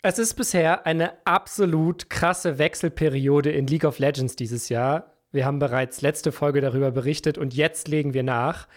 [0.00, 5.16] Es ist bisher eine absolut krasse Wechselperiode in League of Legends dieses Jahr.
[5.32, 8.68] Wir haben bereits letzte Folge darüber berichtet und jetzt legen wir nach.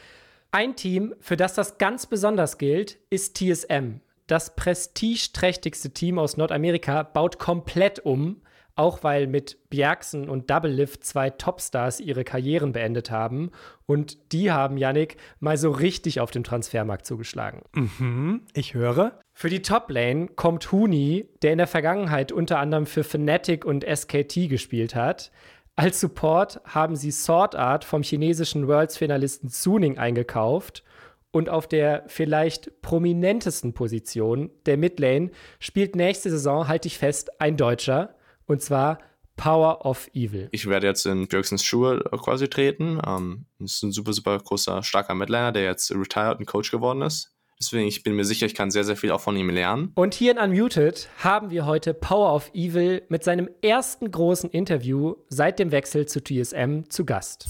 [0.50, 4.00] Ein Team, für das das ganz besonders gilt, ist TSM.
[4.26, 8.42] Das prestigeträchtigste Team aus Nordamerika baut komplett um
[8.76, 13.52] auch weil mit Bjergsen und Double Lift zwei Topstars ihre Karrieren beendet haben.
[13.86, 17.62] Und die haben Yannick mal so richtig auf dem Transfermarkt zugeschlagen.
[17.74, 19.20] Mhm, ich höre.
[19.34, 24.50] Für die Top-Lane kommt Huni, der in der Vergangenheit unter anderem für Fnatic und SKT
[24.50, 25.32] gespielt hat.
[25.76, 30.84] Als Support haben sie Sword Art vom chinesischen Worlds-Finalisten Suning eingekauft.
[31.32, 37.56] Und auf der vielleicht prominentesten Position, der Midlane, spielt nächste Saison, halte ich fest, ein
[37.56, 38.16] Deutscher,
[38.52, 39.00] und zwar
[39.38, 40.50] Power of Evil.
[40.52, 43.00] Ich werde jetzt in Björksens Schuhe quasi treten.
[43.06, 47.34] Ähm, ist ein super, super großer, starker Midliner, der jetzt retired und Coach geworden ist.
[47.60, 49.92] Deswegen, ich bin mir sicher, ich kann sehr, sehr viel auch von ihm lernen.
[49.96, 55.16] Und hier in Unmuted haben wir heute Power of Evil mit seinem ersten großen Interview
[55.30, 57.48] seit dem Wechsel zu TSM zu Gast.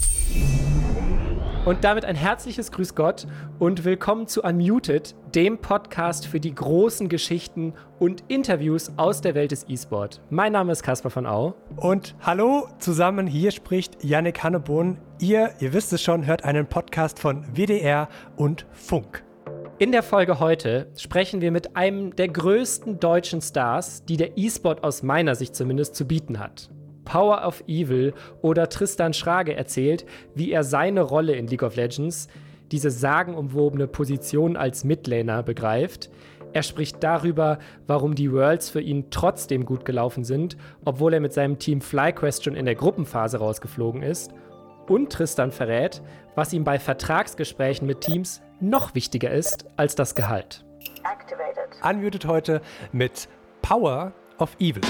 [1.63, 3.27] Und damit ein herzliches Grüß Gott
[3.59, 9.51] und willkommen zu Unmuted, dem Podcast für die großen Geschichten und Interviews aus der Welt
[9.51, 10.21] des E-Sport.
[10.31, 11.53] Mein Name ist Caspar von Au.
[11.75, 14.97] Und hallo zusammen, hier spricht Yannick Hannebohn.
[15.19, 19.23] Ihr, ihr wisst es schon, hört einen Podcast von WDR und Funk.
[19.77, 24.83] In der Folge heute sprechen wir mit einem der größten deutschen Stars, die der E-Sport
[24.83, 26.71] aus meiner Sicht zumindest zu bieten hat.
[27.03, 32.27] Power of Evil oder Tristan Schrage erzählt, wie er seine Rolle in League of Legends,
[32.71, 36.09] diese sagenumwobene Position als Midlaner begreift.
[36.53, 41.33] Er spricht darüber, warum die Worlds für ihn trotzdem gut gelaufen sind, obwohl er mit
[41.33, 44.31] seinem Team FlyQuest schon in der Gruppenphase rausgeflogen ist.
[44.87, 46.01] Und Tristan verrät,
[46.35, 50.65] was ihm bei Vertragsgesprächen mit Teams noch wichtiger ist als das Gehalt.
[51.83, 53.29] Unmuted heute mit
[53.61, 54.81] Power of Evil.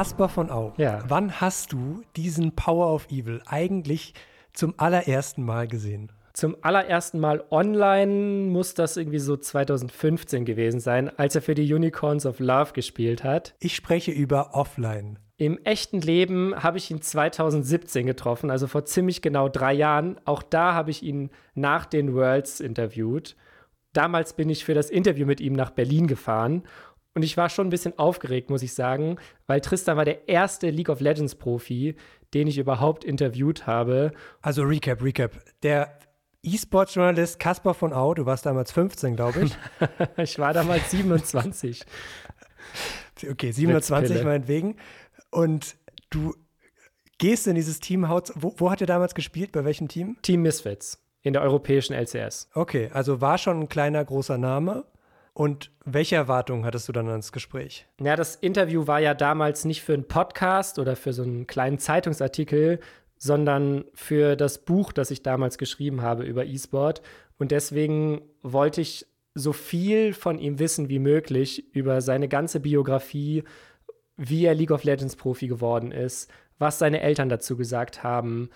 [0.00, 1.04] Kasper von Au, ja.
[1.08, 4.14] wann hast du diesen Power of Evil eigentlich
[4.54, 6.10] zum allerersten Mal gesehen?
[6.32, 11.70] Zum allerersten Mal online muss das irgendwie so 2015 gewesen sein, als er für die
[11.70, 13.54] Unicorns of Love gespielt hat.
[13.60, 15.18] Ich spreche über offline.
[15.36, 20.18] Im echten Leben habe ich ihn 2017 getroffen, also vor ziemlich genau drei Jahren.
[20.24, 23.36] Auch da habe ich ihn nach den Worlds interviewt.
[23.92, 26.62] Damals bin ich für das Interview mit ihm nach Berlin gefahren
[27.14, 29.16] und ich war schon ein bisschen aufgeregt, muss ich sagen,
[29.46, 31.96] weil Tristan war der erste League of Legends Profi,
[32.34, 34.12] den ich überhaupt interviewt habe.
[34.42, 35.32] Also Recap, Recap.
[35.62, 35.98] Der
[36.42, 39.56] E-Sports-Journalist Caspar von Au, du warst damals 15, glaube ich.
[40.16, 41.84] ich war damals 27.
[43.28, 44.76] okay, 27 meinetwegen.
[45.30, 45.76] Und
[46.10, 46.34] du
[47.18, 48.32] gehst in dieses Teamhaus.
[48.36, 49.52] Wo, wo hat er damals gespielt?
[49.52, 50.16] Bei welchem Team?
[50.22, 52.48] Team Misfits in der europäischen LCS.
[52.54, 54.84] Okay, also war schon ein kleiner, großer Name.
[55.40, 57.86] Und welche Erwartungen hattest du dann ans Gespräch?
[57.98, 61.78] Ja, das Interview war ja damals nicht für einen Podcast oder für so einen kleinen
[61.78, 62.78] Zeitungsartikel,
[63.16, 67.00] sondern für das Buch, das ich damals geschrieben habe über E-Sport.
[67.38, 73.42] Und deswegen wollte ich so viel von ihm wissen wie möglich über seine ganze Biografie,
[74.18, 78.50] wie er League of Legends Profi geworden ist, was seine Eltern dazu gesagt haben,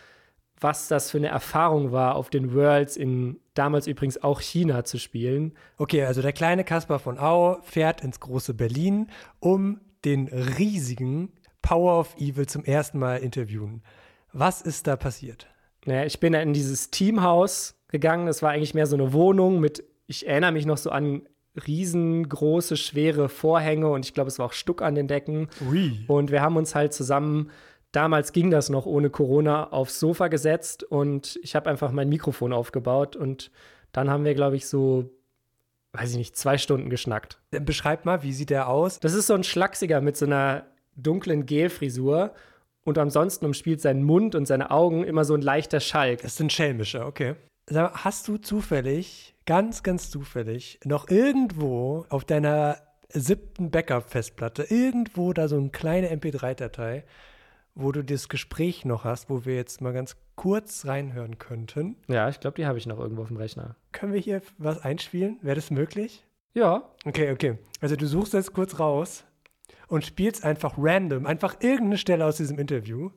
[0.60, 4.98] was das für eine Erfahrung war, auf den Worlds in damals übrigens auch China zu
[4.98, 5.54] spielen.
[5.76, 9.08] Okay, also der kleine Kaspar von Au fährt ins große Berlin,
[9.40, 11.32] um den riesigen
[11.62, 13.82] Power of Evil zum ersten Mal interviewen.
[14.32, 15.46] Was ist da passiert?
[15.86, 18.26] Naja, ich bin in dieses Teamhaus gegangen.
[18.26, 21.22] Das war eigentlich mehr so eine Wohnung mit, ich erinnere mich noch so an
[21.66, 25.48] riesengroße, schwere Vorhänge und ich glaube, es war auch Stuck an den Decken.
[25.68, 26.04] Ui.
[26.08, 27.50] Und wir haben uns halt zusammen
[27.94, 32.52] damals ging das noch ohne Corona aufs Sofa gesetzt und ich habe einfach mein Mikrofon
[32.52, 33.50] aufgebaut und
[33.92, 35.10] dann haben wir, glaube ich, so,
[35.92, 37.40] weiß ich nicht, zwei Stunden geschnackt.
[37.50, 38.98] Beschreib mal, wie sieht der aus?
[38.98, 40.66] Das ist so ein Schlachsiger mit so einer
[40.96, 42.34] dunklen Gelfrisur
[42.84, 46.22] und ansonsten umspielt sein Mund und seine Augen immer so ein leichter Schalk.
[46.22, 47.36] Das ist ein schelmischer, okay.
[47.70, 52.76] Hast du zufällig, ganz, ganz zufällig, noch irgendwo auf deiner
[53.08, 57.04] siebten Backup-Festplatte, irgendwo da so eine kleine MP3-Datei,
[57.74, 61.96] wo du das Gespräch noch hast, wo wir jetzt mal ganz kurz reinhören könnten.
[62.08, 63.76] Ja, ich glaube, die habe ich noch irgendwo auf dem Rechner.
[63.92, 65.38] Können wir hier was einspielen?
[65.42, 66.24] Wäre das möglich?
[66.54, 66.88] Ja.
[67.04, 67.58] Okay, okay.
[67.80, 69.24] Also du suchst jetzt kurz raus
[69.88, 73.10] und spielst einfach random, einfach irgendeine Stelle aus diesem Interview.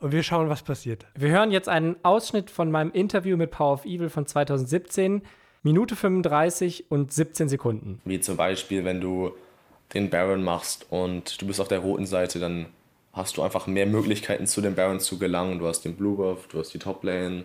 [0.00, 1.06] Und wir schauen, was passiert.
[1.16, 5.22] Wir hören jetzt einen Ausschnitt von meinem Interview mit Power of Evil von 2017.
[5.64, 8.00] Minute 35 und 17 Sekunden.
[8.04, 9.32] Wie zum Beispiel, wenn du
[9.92, 12.66] den Baron machst und du bist auf der roten Seite, dann
[13.18, 15.58] hast du einfach mehr Möglichkeiten zu den Barons zu gelangen.
[15.58, 17.44] Du hast den Blue Buff, du hast die Top Lane,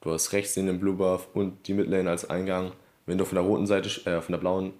[0.00, 2.72] du hast rechts den Blue Buff und die Mid Lane als Eingang.
[3.04, 4.72] Wenn du von der roten Seite, äh, von der blauen,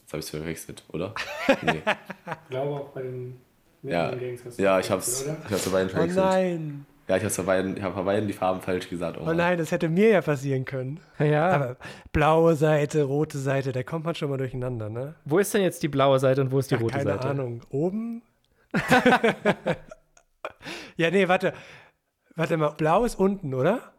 [0.00, 1.14] jetzt habe ich es verwechselt, oder?
[1.62, 1.82] Nee.
[1.84, 3.38] ich glaube auch bei den
[3.82, 4.12] ja,
[4.58, 6.86] ja, ich hab's, ich hab's bei beiden Oh nein.
[7.08, 9.18] Ja, ich habe bei, hab bei beiden die Farben falsch gesagt.
[9.20, 11.00] Oh, oh nein, das hätte mir ja passieren können.
[11.18, 11.50] Ja.
[11.50, 11.76] Aber
[12.12, 15.16] blaue Seite, rote Seite, da kommt man schon mal durcheinander, ne?
[15.24, 17.26] Wo ist denn jetzt die blaue Seite und wo ist die Ach, rote keine Seite?
[17.26, 17.60] Keine Ahnung.
[17.70, 18.22] Oben?
[20.96, 21.52] ja, nee, warte.
[22.34, 23.92] Warte mal, blau ist unten, oder?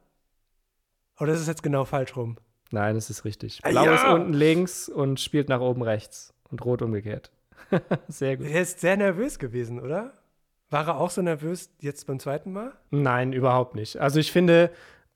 [1.20, 2.38] Oder ist es jetzt genau falsch rum?
[2.72, 3.62] Nein, es ist richtig.
[3.62, 3.96] Blau ja.
[3.96, 7.32] ist unten links und spielt nach oben rechts und rot umgekehrt.
[8.08, 8.48] sehr gut.
[8.48, 10.14] Er ist sehr nervös gewesen, oder?
[10.70, 12.74] War er auch so nervös jetzt beim zweiten Mal?
[12.90, 13.98] Nein, überhaupt nicht.
[13.98, 14.72] Also ich finde,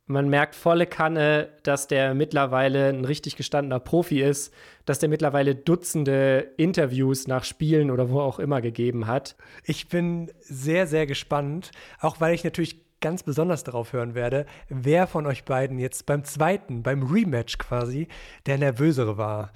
[0.07, 4.54] man merkt volle Kanne, dass der mittlerweile ein richtig gestandener Profi ist,
[4.86, 9.36] dass der mittlerweile Dutzende Interviews nach Spielen oder wo auch immer gegeben hat.
[9.65, 15.07] Ich bin sehr, sehr gespannt, auch weil ich natürlich ganz besonders darauf hören werde, wer
[15.07, 18.07] von euch beiden jetzt beim zweiten, beim Rematch quasi,
[18.45, 19.51] der nervösere war.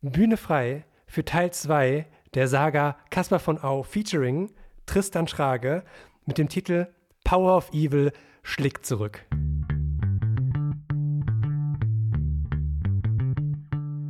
[0.00, 4.50] Bühne frei für Teil 2 der Saga Caspar von Au featuring
[4.86, 5.84] Tristan Schrage
[6.26, 6.88] mit dem Titel
[7.22, 9.24] Power of Evil schlägt zurück.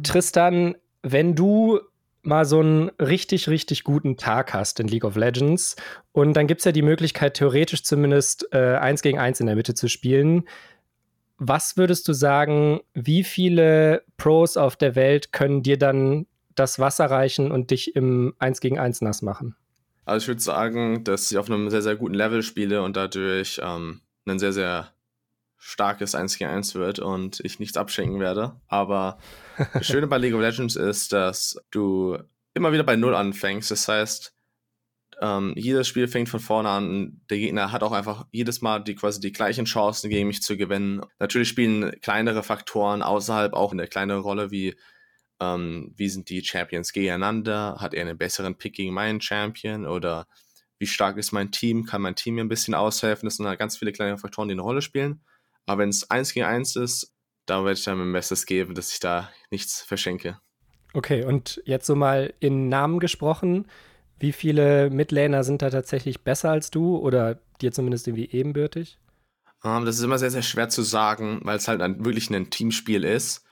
[0.04, 1.80] Tristan, wenn du
[2.22, 5.76] mal so einen richtig, richtig guten Tag hast in League of Legends
[6.12, 9.56] und dann gibt es ja die Möglichkeit, theoretisch zumindest äh, eins gegen eins in der
[9.56, 10.44] Mitte zu spielen.
[11.36, 17.06] Was würdest du sagen, wie viele Pros auf der Welt können dir dann das Wasser
[17.06, 19.56] reichen und dich im 1 gegen 1 nass machen?
[20.06, 23.60] Also ich würde sagen, dass ich auf einem sehr, sehr guten Level spiele und dadurch
[23.62, 24.93] ähm, ein sehr, sehr
[25.64, 28.60] starkes 1 gegen 1 wird und ich nichts abschenken werde.
[28.68, 29.18] Aber
[29.72, 32.18] das Schöne bei League of Legends ist, dass du
[32.52, 33.70] immer wieder bei Null anfängst.
[33.70, 34.34] Das heißt,
[35.22, 37.22] ähm, jedes Spiel fängt von vorne an.
[37.30, 40.58] Der Gegner hat auch einfach jedes Mal die quasi die gleichen Chancen gegen mich zu
[40.58, 41.00] gewinnen.
[41.18, 44.76] Natürlich spielen kleinere Faktoren außerhalb auch eine kleine Rolle, wie
[45.40, 47.76] ähm, wie sind die Champions gegeneinander?
[47.80, 49.86] Hat er einen besseren Pick gegen meinen Champion?
[49.86, 50.26] Oder
[50.78, 51.86] wie stark ist mein Team?
[51.86, 53.26] Kann mein Team mir ein bisschen aushelfen?
[53.26, 55.24] Das sind halt ganz viele kleine Faktoren, die eine Rolle spielen.
[55.66, 57.12] Aber wenn es eins gegen eins ist,
[57.46, 60.38] da werde ich dann mein Bestes geben, dass ich da nichts verschenke.
[60.92, 63.66] Okay, und jetzt so mal in Namen gesprochen,
[64.18, 68.98] wie viele Midlaner sind da tatsächlich besser als du oder dir zumindest irgendwie ebenbürtig?
[69.62, 72.30] Um, ähm, das ist immer sehr, sehr schwer zu sagen, weil es halt ein, wirklich
[72.30, 73.44] ein Teamspiel ist.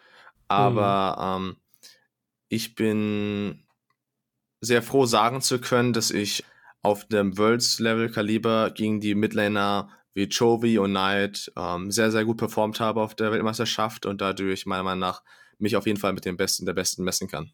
[0.49, 1.47] Aber mhm.
[1.47, 1.57] ähm,
[2.49, 3.65] ich bin
[4.61, 6.45] sehr froh, sagen zu können, dass ich
[6.83, 12.81] auf dem Worlds-Level-Kaliber gegen die Midlaner wie Chovy und Knight ähm, sehr, sehr gut performt
[12.81, 15.23] habe auf der Weltmeisterschaft und dadurch meiner Meinung nach
[15.59, 17.53] mich auf jeden Fall mit den Besten der Besten messen kann.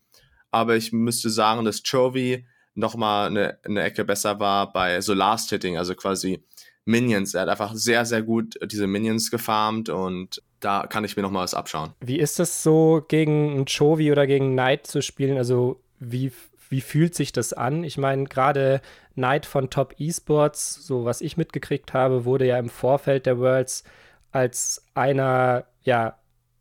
[0.51, 5.77] Aber ich müsste sagen, dass Chovy nochmal eine, eine Ecke besser war bei so Last-Hitting,
[5.77, 6.43] also quasi
[6.85, 7.35] Minions.
[7.35, 11.31] Er hat einfach sehr, sehr gut diese Minions gefarmt und da kann ich mir noch
[11.31, 11.93] mal was abschauen.
[12.01, 15.37] Wie ist es so, gegen einen Chovy oder gegen Knight zu spielen?
[15.37, 16.33] Also, wie,
[16.69, 17.85] wie fühlt sich das an?
[17.85, 18.81] Ich meine, gerade
[19.15, 23.85] Knight von Top Esports, so was ich mitgekriegt habe, wurde ja im Vorfeld der Worlds
[24.31, 26.19] als einer, ja,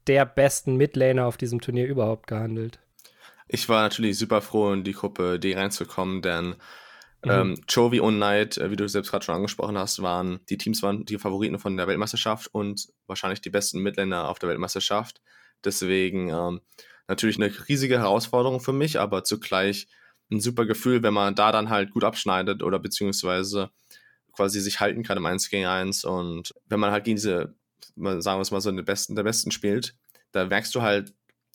[0.08, 2.80] der besten Midlaner auf diesem Turnier überhaupt gehandelt.
[3.50, 6.56] Ich war natürlich super froh, in die Gruppe D reinzukommen, denn
[7.26, 7.32] Mhm.
[7.32, 10.84] Ähm, Chovy und Knight, äh, wie du selbst gerade schon angesprochen hast, waren die Teams
[10.84, 15.22] waren die Favoriten von der Weltmeisterschaft und wahrscheinlich die besten Midländer auf der Weltmeisterschaft.
[15.64, 16.62] Deswegen ähm,
[17.08, 19.88] natürlich eine riesige Herausforderung für mich, aber zugleich
[20.32, 23.70] ein super Gefühl, wenn man da dann halt gut abschneidet oder beziehungsweise
[24.34, 27.56] quasi sich halten kann im 1 gegen 1 und wenn man halt gegen diese,
[27.96, 29.96] sagen wir es mal so, den Besten der Besten spielt,
[30.32, 31.14] da merkst du halt,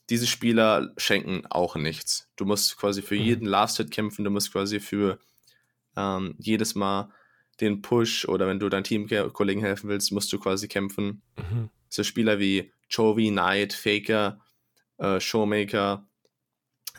[0.09, 2.27] diese Spieler schenken auch nichts.
[2.35, 3.21] Du musst quasi für mhm.
[3.21, 5.17] jeden Last-Hit kämpfen, du musst quasi für
[5.95, 7.09] ähm, jedes Mal
[7.61, 11.21] den Push oder wenn du deinen Teamkollegen helfen willst, musst du quasi kämpfen.
[11.37, 11.69] Mhm.
[11.87, 14.41] So Spieler wie Chovy, Knight, Faker,
[14.97, 16.07] äh, Showmaker.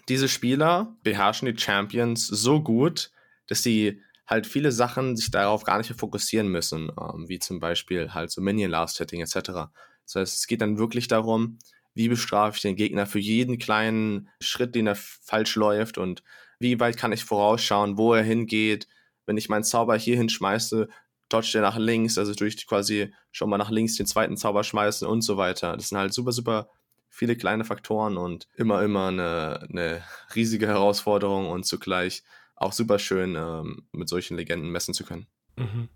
[0.09, 3.11] Diese Spieler beherrschen die Champions so gut,
[3.47, 8.13] dass sie halt viele Sachen sich darauf gar nicht fokussieren müssen, ähm, wie zum Beispiel
[8.15, 9.71] halt so Minion Last Hitting etc.
[10.07, 11.59] Das heißt, es geht dann wirklich darum,
[11.95, 16.23] wie bestrafe ich den Gegner für jeden kleinen Schritt, den er falsch läuft und
[16.59, 18.89] wie weit kann ich vorausschauen, wo er hingeht.
[19.27, 20.89] Wenn ich meinen Zauber hier hinschmeiße,
[21.29, 25.07] dodgt er nach links, also durch quasi schon mal nach links den zweiten Zauber schmeißen
[25.07, 25.77] und so weiter.
[25.77, 26.69] Das sind halt super, super
[27.15, 30.03] viele kleine Faktoren und immer, immer eine, eine
[30.35, 32.25] riesige Herausforderung und zugleich
[32.57, 35.27] auch super schön, ähm, mit solchen Legenden messen zu können.
[35.57, 35.89] Mhm.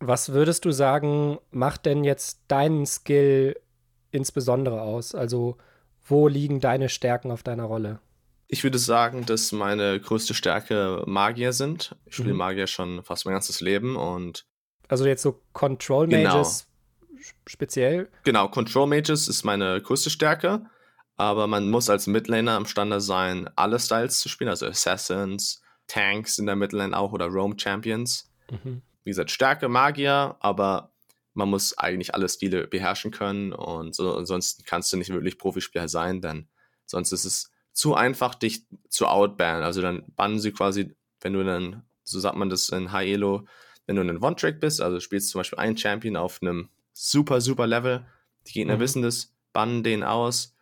[0.00, 3.56] Was würdest du sagen, macht denn jetzt deinen Skill
[4.10, 5.14] insbesondere aus?
[5.14, 5.58] Also,
[6.04, 8.00] wo liegen deine Stärken auf deiner Rolle?
[8.48, 11.94] Ich würde sagen, dass meine größte Stärke Magier sind.
[12.06, 12.38] Ich spiele Mhm.
[12.38, 14.44] Magier schon fast mein ganzes Leben und
[14.88, 16.34] Also jetzt so Control Genau.
[16.36, 16.66] Mages
[17.46, 18.08] speziell.
[18.24, 20.66] genau, Control Mages ist meine größte Stärke,
[21.16, 26.46] aber man muss als Midlaner imstande sein, alle Styles zu spielen, also Assassins, Tanks in
[26.46, 28.30] der Midlane auch oder Roam Champions.
[28.50, 28.82] Mhm.
[29.04, 30.92] Wie gesagt, Stärke Magier, aber
[31.34, 35.88] man muss eigentlich alle Stile beherrschen können und so, ansonsten kannst du nicht wirklich Profispieler
[35.88, 36.48] sein, denn
[36.86, 39.62] sonst ist es zu einfach, dich zu outbannen.
[39.62, 43.46] Also dann bannen sie quasi, wenn du dann, so sagt man das in High Elo,
[43.86, 47.66] wenn du ein One-Track bist, also spielst zum Beispiel einen Champion auf einem super, super
[47.66, 48.04] Level,
[48.46, 48.80] die Gegner Mhm.
[48.80, 50.56] wissen das, bannen den aus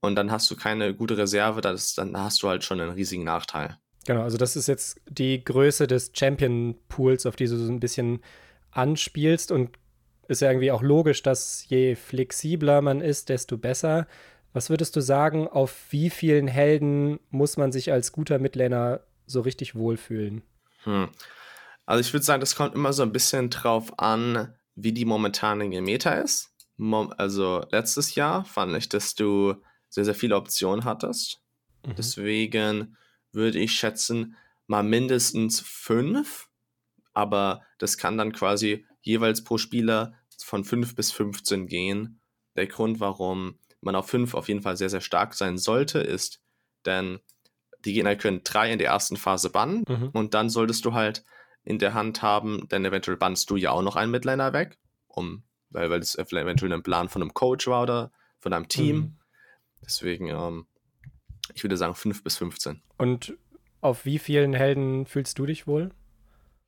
[0.00, 3.24] und dann hast du keine gute Reserve, das, dann hast du halt schon einen riesigen
[3.24, 3.78] Nachteil.
[4.06, 8.22] Genau, also das ist jetzt die Größe des Champion-Pools, auf die du so ein bisschen
[8.70, 9.70] anspielst und
[10.26, 14.06] ist ja irgendwie auch logisch, dass je flexibler man ist, desto besser.
[14.52, 19.40] Was würdest du sagen, auf wie vielen Helden muss man sich als guter Midlaner so
[19.40, 20.42] richtig wohlfühlen?
[20.84, 21.08] Hm.
[21.84, 25.80] Also ich würde sagen, das kommt immer so ein bisschen drauf an, wie die momentanige
[25.82, 26.50] Meta ist.
[26.76, 29.54] Mom also letztes Jahr fand ich, dass du
[29.88, 31.42] sehr, sehr viele Optionen hattest.
[31.84, 31.94] Mhm.
[31.96, 32.96] Deswegen
[33.32, 36.48] würde ich schätzen, mal mindestens fünf.
[37.12, 42.20] Aber das kann dann quasi jeweils pro Spieler von 5 bis 15 gehen.
[42.56, 46.40] Der Grund, warum man auf 5 auf jeden Fall sehr, sehr stark sein sollte, ist,
[46.86, 47.18] denn
[47.84, 50.10] die Gegner können drei in der ersten Phase bannen Mhm.
[50.12, 51.24] und dann solltest du halt
[51.64, 55.44] in der Hand haben, denn eventuell bannst du ja auch noch einen Midliner weg, um,
[55.68, 58.96] weil, weil das eventuell ein Plan von einem Coach war oder von einem Team.
[58.96, 59.18] Mhm.
[59.84, 60.66] Deswegen, ähm,
[61.54, 62.82] ich würde sagen 5 bis 15.
[62.96, 63.36] Und
[63.80, 65.90] auf wie vielen Helden fühlst du dich wohl?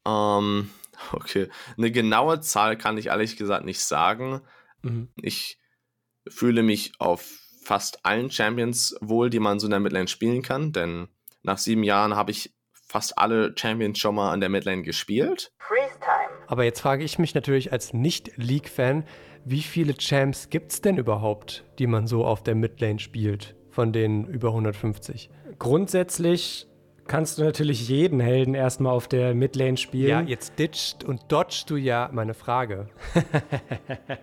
[0.07, 0.71] Ähm,
[1.13, 1.49] okay.
[1.77, 4.43] Eine genaue Zahl kann ich ehrlich gesagt nicht sagen.
[4.83, 5.09] Mhm.
[5.17, 5.59] Ich
[6.29, 10.73] fühle mich auf fast allen Champions wohl, die man so in der Midlane spielen kann,
[10.73, 11.09] denn
[11.43, 12.55] nach sieben Jahren habe ich
[12.93, 15.51] fast alle Champions schon mal an der Midlane gespielt.
[16.47, 19.05] Aber jetzt frage ich mich natürlich als Nicht-League-Fan,
[19.45, 23.93] wie viele Champs gibt es denn überhaupt, die man so auf der Midlane spielt, von
[23.93, 25.31] den über 150?
[25.59, 26.69] Grundsätzlich
[27.09, 30.09] kannst du natürlich jeden Helden erstmal auf der Midlane spielen.
[30.09, 32.89] Ja, jetzt ditcht und dodgst du ja meine Frage.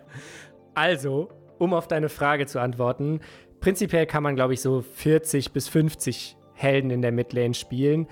[0.76, 3.20] Also, um auf deine Frage zu antworten,
[3.60, 8.08] prinzipiell kann man, glaube ich, so 40 bis 50 Helden in der Midlane spielen.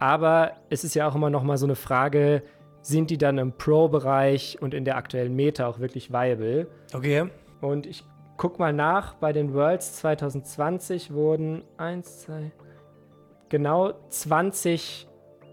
[0.00, 2.42] Aber es ist ja auch immer noch mal so eine Frage,
[2.82, 6.66] sind die dann im Pro-Bereich und in der aktuellen Meta auch wirklich viable?
[6.94, 7.26] Okay.
[7.60, 8.04] Und ich
[8.38, 12.50] guck mal nach, bei den Worlds 2020 wurden 1, 2,
[13.50, 15.06] genau 20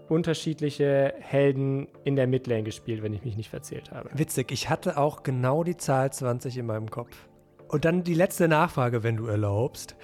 [0.08, 4.08] unterschiedliche Helden in der Midlane gespielt, wenn ich mich nicht verzählt habe.
[4.14, 7.28] Witzig, ich hatte auch genau die Zahl 20 in meinem Kopf.
[7.68, 9.96] Und dann die letzte Nachfrage, wenn du erlaubst.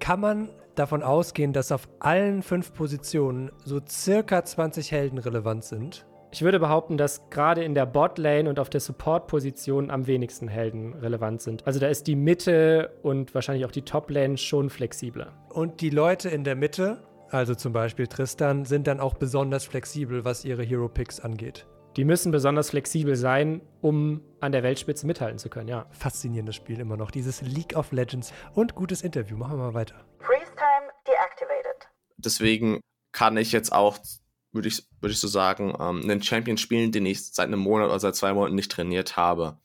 [0.00, 6.06] Kann man davon ausgehen, dass auf allen fünf Positionen so circa 20 Helden relevant sind?
[6.34, 10.94] Ich würde behaupten, dass gerade in der Botlane und auf der Support-Position am wenigsten Helden
[10.94, 11.64] relevant sind.
[11.64, 15.32] Also da ist die Mitte und wahrscheinlich auch die Top-Lane schon flexibler.
[15.50, 20.24] Und die Leute in der Mitte, also zum Beispiel Tristan, sind dann auch besonders flexibel,
[20.24, 21.66] was ihre Hero Picks angeht.
[21.96, 25.86] Die müssen besonders flexibel sein, um an der Weltspitze mithalten zu können, ja.
[25.92, 27.12] Faszinierendes Spiel immer noch.
[27.12, 29.36] Dieses League of Legends und gutes Interview.
[29.36, 30.04] Machen wir mal weiter.
[30.18, 31.88] Freeze time deactivated.
[32.16, 32.80] Deswegen
[33.12, 33.98] kann ich jetzt auch,
[34.50, 37.88] würde ich, würde ich so sagen, ähm, einen Champion spielen, den ich seit einem Monat
[37.88, 39.58] oder seit zwei Monaten nicht trainiert habe.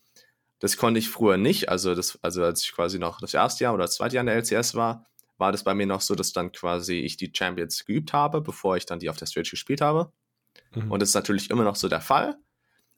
[0.59, 1.69] Das konnte ich früher nicht.
[1.69, 4.27] Also, das, also als ich quasi noch das erste Jahr oder das zweite Jahr in
[4.27, 5.07] der LCS war,
[5.39, 8.77] war das bei mir noch so, dass dann quasi ich die Champions geübt habe, bevor
[8.77, 10.11] ich dann die auf der Stage gespielt habe.
[10.73, 10.91] Mhm.
[10.91, 12.37] Und das ist natürlich immer noch so der Fall.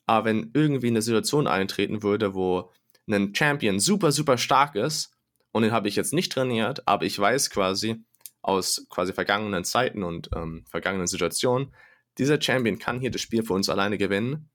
[0.05, 2.72] Aber wenn irgendwie eine Situation eintreten würde, wo
[3.10, 5.12] ein Champion super, super stark ist
[5.51, 8.03] und den habe ich jetzt nicht trainiert, aber ich weiß quasi
[8.41, 11.74] aus quasi vergangenen Zeiten und ähm, vergangenen Situationen,
[12.17, 14.50] dieser Champion kann hier das Spiel für uns alleine gewinnen,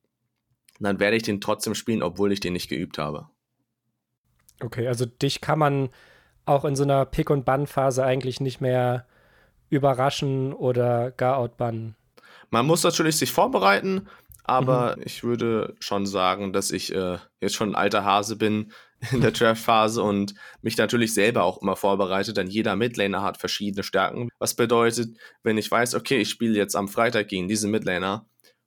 [0.81, 3.29] dann werde ich den trotzdem spielen, obwohl ich den nicht geübt habe.
[4.61, 5.91] Okay, also dich kann man
[6.45, 9.07] auch in so einer Pick- und Bann-Phase eigentlich nicht mehr
[9.69, 11.97] überraschen oder gar outbannen.
[12.51, 14.09] Man muss natürlich sich vorbereiten,
[14.45, 18.73] aber ich würde schon sagen, dass ich äh, jetzt schon ein alter Hase bin
[19.13, 23.83] in der Draft-Phase und mich natürlich selber auch immer vorbereite, denn jeder Midlaner hat verschiedene
[23.83, 24.29] Stärken.
[24.39, 28.27] Was bedeutet, wenn ich weiß, okay, ich spiele jetzt am Freitag gegen diesen Midlaner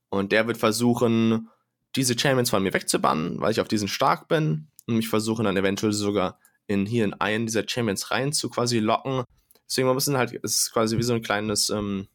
[0.09, 1.49] und der wird versuchen,
[1.95, 5.57] diese Champions von mir wegzubannen, weil ich auf diesen stark bin und mich versuchen dann
[5.57, 9.23] eventuell sogar in hier in einen dieser Champions rein zu quasi locken.
[9.67, 12.07] Deswegen man muss halt, es ist quasi wie so ein kleines ähm,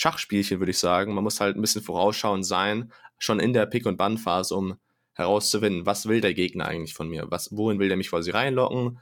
[0.00, 1.14] Schachspielchen, würde ich sagen.
[1.14, 4.78] Man muss halt ein bisschen vorausschauend sein, schon in der Pick- und Bann-Phase, um
[5.12, 7.30] herauszufinden, was will der Gegner eigentlich von mir?
[7.30, 8.98] Was, wohin will der mich quasi reinlocken?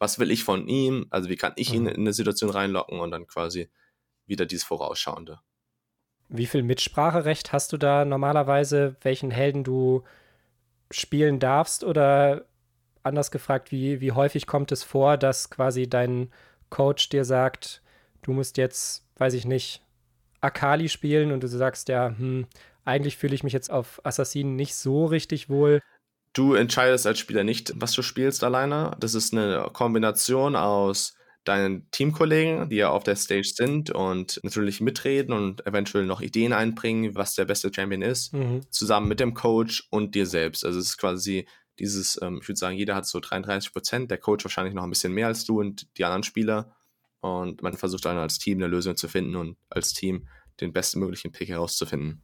[0.00, 1.88] was will ich von ihm, also wie kann ich ihn Mhm.
[1.88, 3.70] in eine Situation reinlocken und dann quasi
[4.26, 5.38] wieder dieses Vorausschauende.
[6.28, 10.02] Wie viel Mitspracherecht hast du da normalerweise, welchen Helden du
[10.90, 11.84] spielen darfst?
[11.84, 12.44] Oder
[13.02, 16.30] anders gefragt, wie, wie häufig kommt es vor, dass quasi dein
[16.68, 17.80] Coach dir sagt,
[18.22, 19.80] du musst jetzt, weiß ich nicht,
[20.44, 22.46] Akali spielen und du sagst ja, hm,
[22.84, 25.80] eigentlich fühle ich mich jetzt auf Assassinen nicht so richtig wohl.
[26.34, 28.96] Du entscheidest als Spieler nicht, was du spielst alleine.
[29.00, 34.80] Das ist eine Kombination aus deinen Teamkollegen, die ja auf der Stage sind und natürlich
[34.80, 38.62] mitreden und eventuell noch Ideen einbringen, was der beste Champion ist, Mhm.
[38.70, 40.64] zusammen mit dem Coach und dir selbst.
[40.64, 41.46] Also es ist quasi
[41.78, 44.90] dieses, ähm, ich würde sagen, jeder hat so 33 Prozent, der Coach wahrscheinlich noch ein
[44.90, 46.74] bisschen mehr als du und die anderen Spieler.
[47.32, 50.28] Und man versucht dann als Team eine Lösung zu finden und als Team
[50.60, 52.22] den bestmöglichen Pick herauszufinden.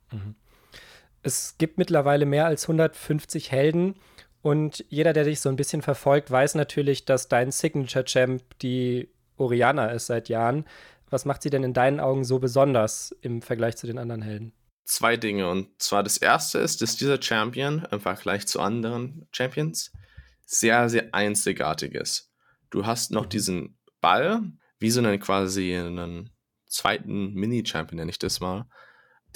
[1.22, 3.94] Es gibt mittlerweile mehr als 150 Helden
[4.42, 9.86] und jeder, der dich so ein bisschen verfolgt, weiß natürlich, dass dein Signature-Champ die Oriana
[9.86, 10.66] ist seit Jahren.
[11.08, 14.52] Was macht sie denn in deinen Augen so besonders im Vergleich zu den anderen Helden?
[14.90, 15.48] zwei Dinge.
[15.48, 19.92] Und zwar das erste ist, dass dieser Champion im Vergleich zu anderen Champions
[20.44, 22.30] sehr, sehr einzigartig ist.
[22.70, 24.42] Du hast noch diesen Ball,
[24.80, 26.30] wie so einen quasi einen
[26.66, 28.66] zweiten Mini-Champion, nenne ich das mal,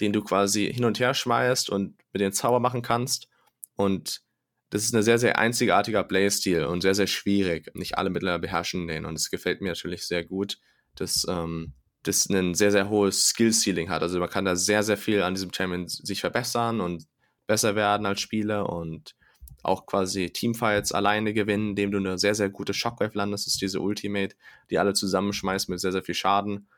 [0.01, 3.29] den du quasi hin und her schmeißt und mit den Zauber machen kannst.
[3.77, 4.23] Und
[4.71, 7.71] das ist ein sehr, sehr einzigartiger Playstil und sehr, sehr schwierig.
[7.75, 10.59] Nicht alle mittlerweile beherrschen den und es gefällt mir natürlich sehr gut,
[10.97, 14.03] dass ähm, das ein sehr, sehr hohes Skill-Ceiling hat.
[14.03, 17.07] Also man kann da sehr, sehr viel an diesem Champion sich verbessern und
[17.47, 19.15] besser werden als Spieler und
[19.65, 23.47] auch quasi Teamfights alleine gewinnen, indem du eine sehr, sehr gute Shockwave landest.
[23.47, 24.37] Das ist diese Ultimate,
[24.71, 26.69] die alle zusammenschmeißt mit sehr, sehr viel Schaden.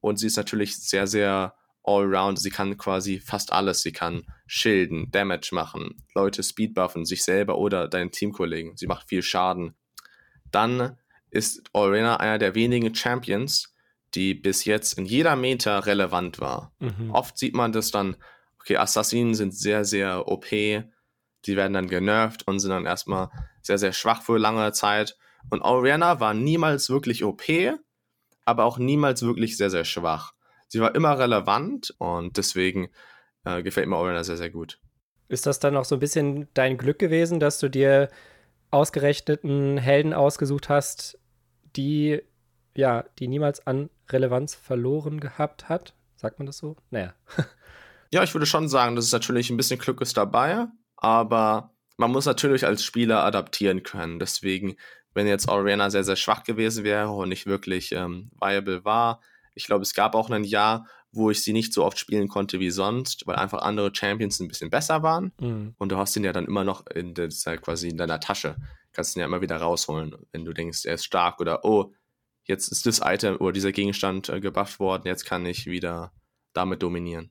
[0.00, 2.38] Und sie ist natürlich sehr, sehr allround.
[2.38, 3.82] Sie kann quasi fast alles.
[3.82, 8.76] Sie kann schilden, Damage machen, Leute speedbuffen, sich selber oder deinen Teamkollegen.
[8.76, 9.74] Sie macht viel Schaden.
[10.50, 10.98] Dann
[11.30, 13.74] ist Orena einer der wenigen Champions,
[14.14, 16.72] die bis jetzt in jeder Meta relevant war.
[16.78, 17.10] Mhm.
[17.10, 18.16] Oft sieht man das dann,
[18.60, 20.46] okay, Assassinen sind sehr, sehr OP,
[21.46, 23.30] die werden dann genervt und sind dann erstmal
[23.62, 25.16] sehr, sehr schwach für lange Zeit.
[25.50, 27.42] Und Oriana war niemals wirklich OP,
[28.44, 30.32] aber auch niemals wirklich sehr, sehr schwach.
[30.68, 32.88] Sie war immer relevant und deswegen
[33.44, 34.80] äh, gefällt mir Oriana sehr, sehr gut.
[35.28, 38.10] Ist das dann auch so ein bisschen dein Glück gewesen, dass du dir
[38.70, 41.18] ausgerechneten Helden ausgesucht hast,
[41.76, 42.22] die
[42.76, 45.94] ja, die niemals an Relevanz verloren gehabt hat?
[46.16, 46.76] Sagt man das so?
[46.90, 47.14] Naja.
[48.12, 50.68] Ja, ich würde schon sagen, dass es natürlich ein bisschen Glück ist dabei,
[51.04, 54.18] aber man muss natürlich als Spieler adaptieren können.
[54.18, 54.76] Deswegen,
[55.12, 59.20] wenn jetzt Oriana sehr, sehr schwach gewesen wäre und nicht wirklich ähm, viable war,
[59.54, 62.58] ich glaube, es gab auch ein Jahr, wo ich sie nicht so oft spielen konnte
[62.58, 65.32] wie sonst, weil einfach andere Champions ein bisschen besser waren.
[65.38, 65.74] Mhm.
[65.76, 68.56] Und du hast ihn ja dann immer noch in der, halt quasi in deiner Tasche.
[68.94, 71.92] Kannst ihn ja immer wieder rausholen, wenn du denkst, er ist stark oder oh,
[72.44, 76.12] jetzt ist das Item oder dieser Gegenstand äh, gebufft worden, jetzt kann ich wieder
[76.54, 77.30] damit dominieren.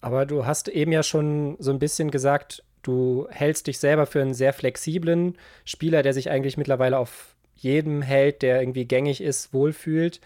[0.00, 4.20] Aber du hast eben ja schon so ein bisschen gesagt, du hältst dich selber für
[4.20, 9.52] einen sehr flexiblen Spieler, der sich eigentlich mittlerweile auf jedem Held, der irgendwie gängig ist,
[9.52, 10.20] wohlfühlt.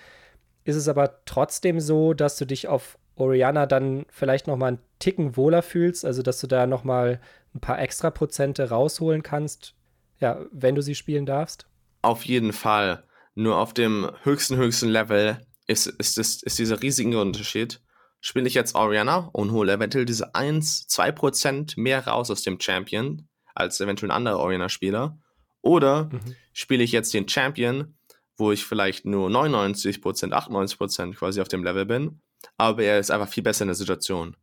[0.65, 4.79] Ist es aber trotzdem so, dass du dich auf Oriana dann vielleicht noch mal einen
[4.99, 7.21] Ticken wohler fühlst, also dass du da noch mal
[7.55, 9.75] ein paar extra Prozente rausholen kannst,
[10.21, 11.67] ja, wenn du sie spielen darfst?
[12.03, 13.05] Auf jeden Fall.
[13.35, 17.81] Nur auf dem höchsten, höchsten Level ist, ist, ist, ist dieser riesige Unterschied.
[18.27, 23.29] Spiele ich jetzt Oriana und hole eventuell diese 1, 2% mehr raus aus dem Champion
[23.55, 25.17] als eventuell ein anderer Oriana-Spieler.
[25.63, 26.35] Oder Mhm.
[26.53, 27.95] spiele ich jetzt den Champion,
[28.37, 32.21] wo ich vielleicht nur 99%, 98% quasi auf dem Level bin,
[32.59, 34.37] aber er ist einfach viel besser in der Situation.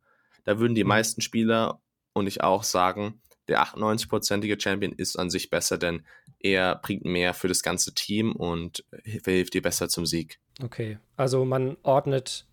[0.46, 0.88] Da würden die Mhm.
[0.88, 1.82] meisten Spieler
[2.14, 3.20] und ich auch sagen,
[3.50, 6.06] der 98%ige Champion ist an sich besser, denn
[6.40, 10.40] er bringt mehr für das ganze Team und hilft dir besser zum Sieg.
[10.64, 12.46] Okay, also man ordnet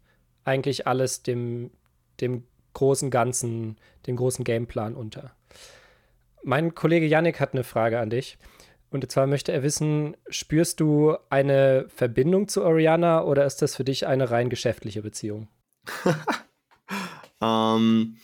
[0.44, 1.70] eigentlich alles dem,
[2.20, 3.76] dem großen Ganzen,
[4.06, 5.32] dem großen Gameplan unter.
[6.42, 8.38] Mein Kollege Yannick hat eine Frage an dich.
[8.90, 13.84] Und zwar möchte er wissen, spürst du eine Verbindung zu Oriana oder ist das für
[13.84, 15.48] dich eine rein geschäftliche Beziehung?
[17.40, 18.16] Ähm,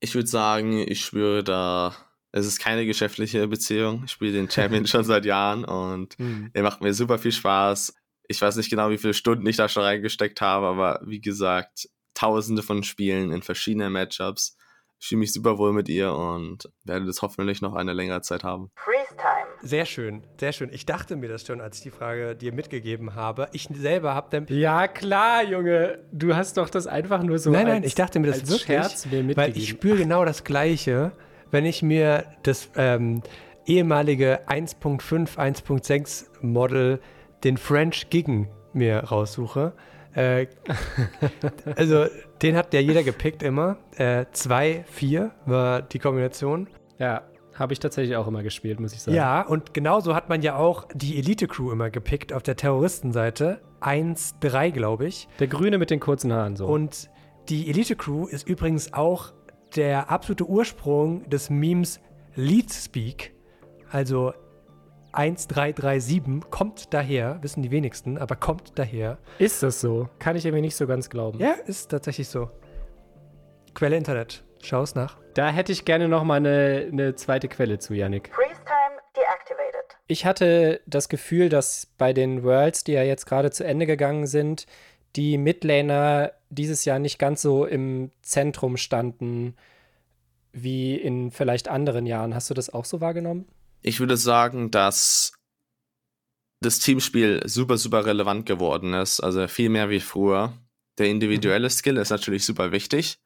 [0.00, 1.94] ich würde sagen, ich spüre da,
[2.32, 4.02] es ist keine geschäftliche Beziehung.
[4.04, 6.16] Ich spiele den Champion schon seit Jahren und
[6.52, 7.94] er macht mir super viel Spaß.
[8.30, 11.88] Ich weiß nicht genau, wie viele Stunden ich da schon reingesteckt habe, aber wie gesagt,
[12.14, 14.56] tausende von Spielen in verschiedenen Matchups.
[15.00, 18.44] Ich fühle mich super wohl mit ihr und werde das hoffentlich noch eine längere Zeit
[18.44, 18.70] haben.
[18.76, 19.48] Freeze time.
[19.62, 20.70] Sehr schön, sehr schön.
[20.72, 23.48] Ich dachte mir das schon, als ich die Frage dir mitgegeben habe.
[23.52, 24.46] Ich selber habe dann.
[24.48, 25.98] Ja, klar, Junge.
[26.12, 28.62] Du hast doch das einfach nur so nein, nein, als, ich dachte mir das wirklich,
[28.62, 29.60] Scherz mir weil mitgegeben.
[29.60, 31.10] ich spüre genau das Gleiche,
[31.50, 33.22] wenn ich mir das, ähm,
[33.66, 37.00] ehemalige 1.5, 1.6 Model,
[37.44, 39.72] den French Giggen, mir raussuche.
[40.14, 40.46] Äh,
[41.76, 42.06] also
[42.42, 43.78] den hat ja jeder gepickt immer.
[44.32, 46.68] 2, äh, 4 war die Kombination.
[46.98, 47.22] Ja,
[47.54, 49.16] habe ich tatsächlich auch immer gespielt, muss ich sagen.
[49.16, 53.60] Ja, und genauso hat man ja auch die Elite-Crew immer gepickt auf der Terroristenseite.
[53.80, 55.28] 1, 3, glaube ich.
[55.38, 56.66] Der Grüne mit den kurzen Haaren so.
[56.66, 57.10] Und
[57.48, 59.32] die Elite-Crew ist übrigens auch
[59.76, 62.00] der absolute Ursprung des Memes
[62.34, 63.34] Lead Speak.
[63.90, 64.32] Also
[65.12, 69.18] 1337 kommt daher, wissen die wenigsten, aber kommt daher.
[69.38, 70.08] Ist das so?
[70.18, 71.38] Kann ich irgendwie nicht so ganz glauben.
[71.38, 72.50] Ja, ist tatsächlich so.
[73.74, 74.44] Quelle Internet.
[74.62, 75.16] Schau es nach.
[75.34, 78.30] Da hätte ich gerne noch mal eine, eine zweite Quelle zu, Yannick.
[78.34, 79.96] Freeze time deactivated.
[80.06, 84.26] Ich hatte das Gefühl, dass bei den Worlds, die ja jetzt gerade zu Ende gegangen
[84.26, 84.66] sind,
[85.16, 89.56] die Midlaner dieses Jahr nicht ganz so im Zentrum standen
[90.52, 92.34] wie in vielleicht anderen Jahren.
[92.34, 93.46] Hast du das auch so wahrgenommen?
[93.82, 95.32] Ich würde sagen, dass
[96.60, 99.20] das Teamspiel super, super relevant geworden ist.
[99.20, 100.52] Also viel mehr wie früher.
[100.98, 101.72] Der individuelle mhm.
[101.72, 103.18] Skill ist natürlich super wichtig.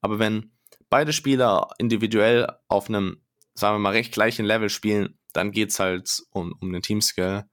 [0.00, 0.52] Aber wenn
[0.88, 3.22] beide Spieler individuell auf einem,
[3.54, 7.44] sagen wir mal, recht gleichen Level spielen, dann geht es halt um, um den Teamskill.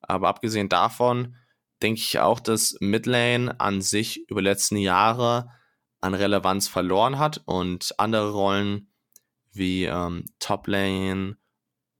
[0.00, 1.36] Aber abgesehen davon
[1.82, 5.50] denke ich auch, dass Midlane an sich über die letzten Jahre
[6.00, 8.92] an Relevanz verloren hat und andere Rollen
[9.52, 11.36] wie ähm, Toplane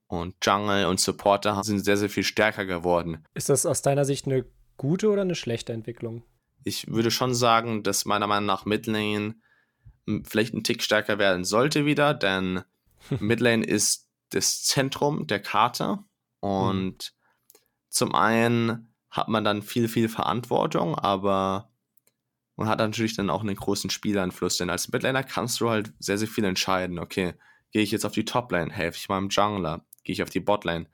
[0.09, 3.25] und Jungle und Supporter sind sehr, sehr viel stärker geworden.
[3.35, 4.45] Ist das aus deiner Sicht eine
[4.77, 6.25] gute oder eine schlechte Entwicklung?
[6.65, 9.37] Ich würde schon sagen, dass meiner Meinung nach Midlane
[10.25, 12.63] vielleicht ein Tick stärker werden sollte wieder, denn
[13.21, 15.99] Midlane ist das Zentrum der Karte
[16.41, 17.59] und mhm.
[17.89, 21.71] zum einen hat man dann viel, viel Verantwortung, aber
[22.57, 26.19] man hat natürlich dann auch einen großen Spieleinfluss, denn als Midlaner kannst du halt sehr,
[26.19, 26.99] sehr viel entscheiden.
[26.99, 27.35] Okay,
[27.73, 30.87] gehe ich jetzt auf die Toplane, helfe ich meinem Jungler, gehe ich auf die Botlane.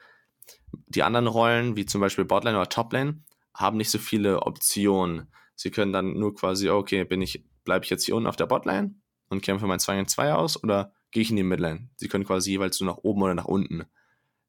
[0.89, 3.23] Die anderen Rollen, wie zum Beispiel Botlane oder Toplane,
[3.55, 5.33] haben nicht so viele Optionen.
[5.55, 8.47] Sie können dann nur quasi, okay, bin ich, bleibe ich jetzt hier unten auf der
[8.47, 8.97] Botlane
[9.29, 11.89] und kämpfe mein 2 in 2 aus oder gehe ich in die Midlane?
[11.95, 13.85] Sie können quasi jeweils nur nach oben oder nach unten.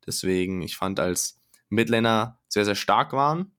[0.08, 3.52] Deswegen, ich fand, als Midlaner sehr, sehr stark waren,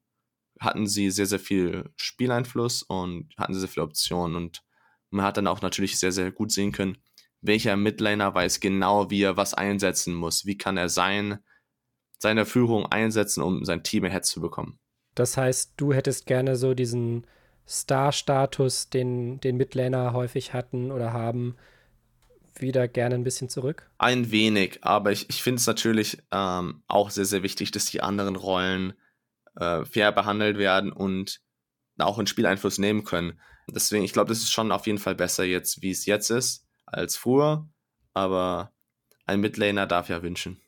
[0.58, 4.34] hatten sie sehr, sehr viel Spieleinfluss und hatten sehr, sehr viele Optionen.
[4.34, 4.64] Und
[5.10, 6.98] man hat dann auch natürlich sehr, sehr gut sehen können,
[7.46, 10.46] welcher Midlaner weiß genau, wie er was einsetzen muss.
[10.46, 11.38] Wie kann er sein,
[12.18, 14.78] seine Führung einsetzen, um sein Team ahead zu bekommen.
[15.14, 17.26] Das heißt, du hättest gerne so diesen
[17.66, 21.56] Star-Status, den, den Midlaner häufig hatten oder haben,
[22.58, 23.90] wieder gerne ein bisschen zurück?
[23.98, 28.00] Ein wenig, aber ich, ich finde es natürlich ähm, auch sehr, sehr wichtig, dass die
[28.00, 28.94] anderen Rollen
[29.56, 31.40] äh, fair behandelt werden und
[31.98, 33.40] auch einen Spieleinfluss nehmen können.
[33.68, 36.65] Deswegen, ich glaube, das ist schon auf jeden Fall besser jetzt, wie es jetzt ist,
[36.86, 37.68] als früher.
[38.14, 38.72] Aber
[39.26, 40.60] ein Midlaner darf ja wünschen.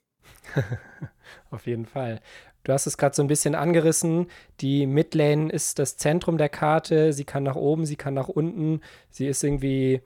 [1.51, 2.21] auf jeden Fall.
[2.65, 4.27] Du hast es gerade so ein bisschen angerissen.
[4.61, 7.13] Die Midlane ist das Zentrum der Karte.
[7.13, 8.83] Sie kann nach oben, sie kann nach unten.
[9.11, 10.03] Sie ist irgendwie,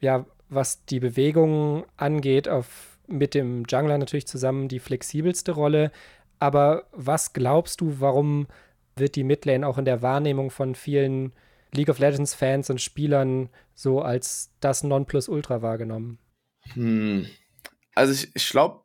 [0.00, 5.90] ja, was die Bewegungen angeht, auf, mit dem Jungler natürlich zusammen die flexibelste Rolle.
[6.38, 8.46] Aber was glaubst du, warum
[8.94, 11.32] wird die Midlane auch in der Wahrnehmung von vielen
[11.76, 16.18] League of Legends Fans und Spielern so als das Nonplusultra wahrgenommen?
[16.72, 17.26] Hm.
[17.94, 18.82] Also ich, ich glaube,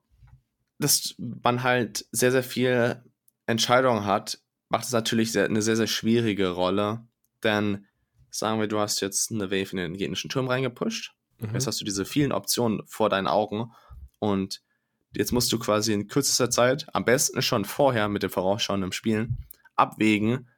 [0.80, 3.04] dass man halt sehr, sehr viel
[3.46, 7.06] Entscheidungen hat, macht es natürlich sehr, eine sehr, sehr schwierige Rolle.
[7.44, 7.86] Denn
[8.30, 11.14] sagen wir, du hast jetzt eine Wave in den genischen Turm reingepusht.
[11.40, 11.54] Mhm.
[11.54, 13.72] Jetzt hast du diese vielen Optionen vor deinen Augen
[14.20, 14.62] und
[15.14, 19.46] Jetzt musst du quasi in kürzester Zeit, am besten schon vorher mit dem vorausschauenden Spielen,
[19.76, 20.50] abwägen,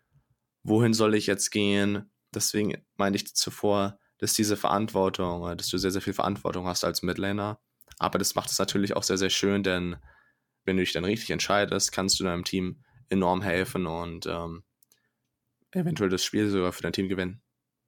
[0.64, 2.12] wohin soll ich jetzt gehen.
[2.36, 7.02] Deswegen meine ich zuvor, dass diese Verantwortung, dass du sehr, sehr viel Verantwortung hast als
[7.02, 7.60] Midlaner.
[8.00, 9.98] Aber das macht es natürlich auch sehr, sehr schön, denn
[10.66, 14.64] wenn du dich dann richtig entscheidest, kannst du deinem Team enorm helfen und ähm,
[15.72, 17.42] eventuell das Spiel sogar für dein Team gewinnen.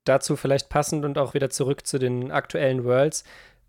[0.04, 3.24] Dazu vielleicht passend und auch wieder zurück zu den aktuellen Worlds.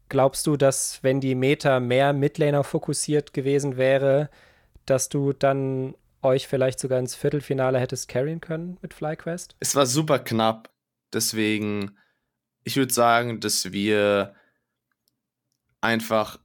[0.09, 4.29] Glaubst du, dass wenn die Meta mehr Midlaner fokussiert gewesen wäre,
[4.85, 9.57] dass du dann euch vielleicht sogar ins Viertelfinale hättest carryen können mit FlyQuest?
[9.61, 10.71] Es war super knapp.
[11.13, 11.97] Deswegen,
[12.65, 14.35] ich würde sagen, dass wir
[15.81, 16.39] einfach,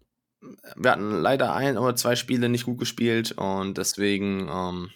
[0.76, 4.90] wir hatten leider ein oder zwei Spiele nicht gut gespielt und deswegen ähm,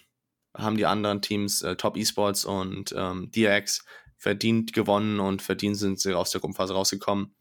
[0.56, 3.84] haben die anderen Teams, äh, Top Esports und ähm, DX,
[4.18, 7.34] verdient gewonnen und verdient sind sie aus der Gruppenphase rausgekommen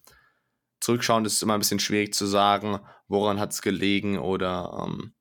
[0.86, 5.14] zurückschauend ist es immer ein bisschen schwierig zu sagen, woran hat es gelegen oder ähm,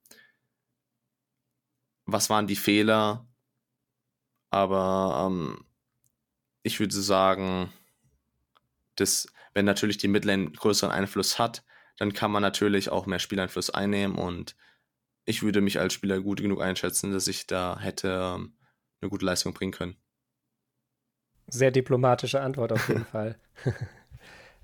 [2.06, 3.26] was waren die Fehler.
[4.50, 5.64] Aber ähm,
[6.62, 7.72] ich würde sagen,
[8.96, 11.64] dass wenn natürlich die Midlane größeren Einfluss hat,
[11.98, 14.56] dann kann man natürlich auch mehr Spieleinfluss einnehmen und
[15.26, 18.56] ich würde mich als Spieler gut genug einschätzen, dass ich da hätte ähm,
[19.00, 19.96] eine gute Leistung bringen können.
[21.46, 23.38] Sehr diplomatische Antwort auf jeden Fall.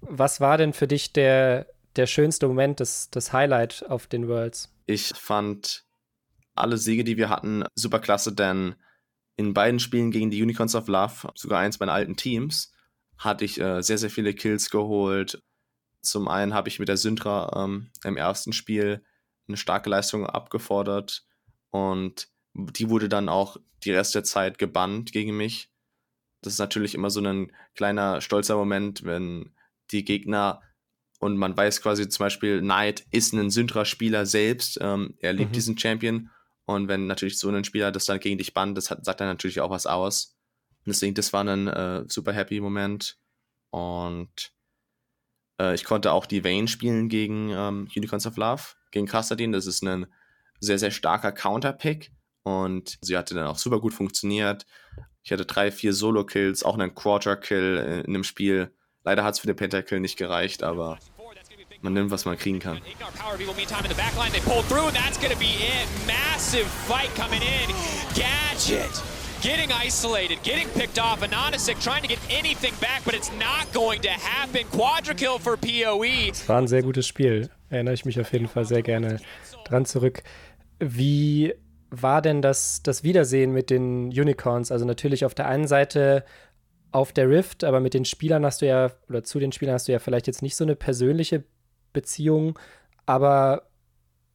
[0.00, 4.72] Was war denn für dich der, der schönste Moment, das, das Highlight auf den Worlds?
[4.86, 5.84] Ich fand
[6.60, 8.74] alle Siege, die wir hatten, super klasse, denn
[9.36, 12.72] in beiden Spielen gegen die Unicorns of Love, sogar eins meiner alten Teams,
[13.16, 15.42] hatte ich äh, sehr, sehr viele Kills geholt.
[16.02, 19.04] Zum einen habe ich mit der Syndra ähm, im ersten Spiel
[19.48, 21.24] eine starke Leistung abgefordert
[21.70, 25.70] und die wurde dann auch die Rest der Zeit gebannt gegen mich.
[26.42, 29.54] Das ist natürlich immer so ein kleiner stolzer Moment, wenn
[29.90, 30.62] die Gegner
[31.18, 35.54] und man weiß quasi zum Beispiel, Knight ist ein Syndra-Spieler selbst, ähm, er liebt mhm.
[35.54, 36.30] diesen Champion
[36.74, 39.28] und wenn natürlich so ein Spieler das dann gegen dich bannt, das hat, sagt dann
[39.28, 40.36] natürlich auch was aus.
[40.86, 43.18] Und deswegen, das war ein äh, super happy Moment
[43.70, 44.52] und
[45.60, 49.52] äh, ich konnte auch die Vayne spielen gegen ähm, Unicorns of Love, gegen Castadin.
[49.52, 50.06] Das ist ein
[50.60, 52.12] sehr, sehr starker Counter-Pick.
[52.42, 54.66] Und sie hatte dann auch super gut funktioniert.
[55.22, 58.72] Ich hatte drei, vier Solo-Kills, auch einen Quarter-Kill in dem Spiel.
[59.04, 60.98] Leider hat es für den Pentakill nicht gereicht, aber
[61.82, 62.80] man nimmt, was man kriegen kann.
[68.14, 69.02] Gadget
[69.42, 71.22] getting isolated, getting picked off.
[71.22, 74.66] Anonisic trying to get anything back, but it's not going to happen.
[74.70, 76.30] Quadra-Kill for PoE.
[76.30, 77.48] Es war ein sehr gutes Spiel.
[77.70, 79.18] Erinnere ich mich auf jeden Fall sehr gerne
[79.64, 80.22] dran zurück.
[80.78, 81.54] Wie
[81.90, 84.70] war denn das, das Wiedersehen mit den Unicorns?
[84.70, 86.24] Also natürlich auf der einen Seite
[86.92, 89.88] auf der Rift, aber mit den Spielern hast du ja, oder zu den Spielern hast
[89.88, 91.44] du ja vielleicht jetzt nicht so eine persönliche
[91.92, 92.58] Beziehung,
[93.06, 93.62] aber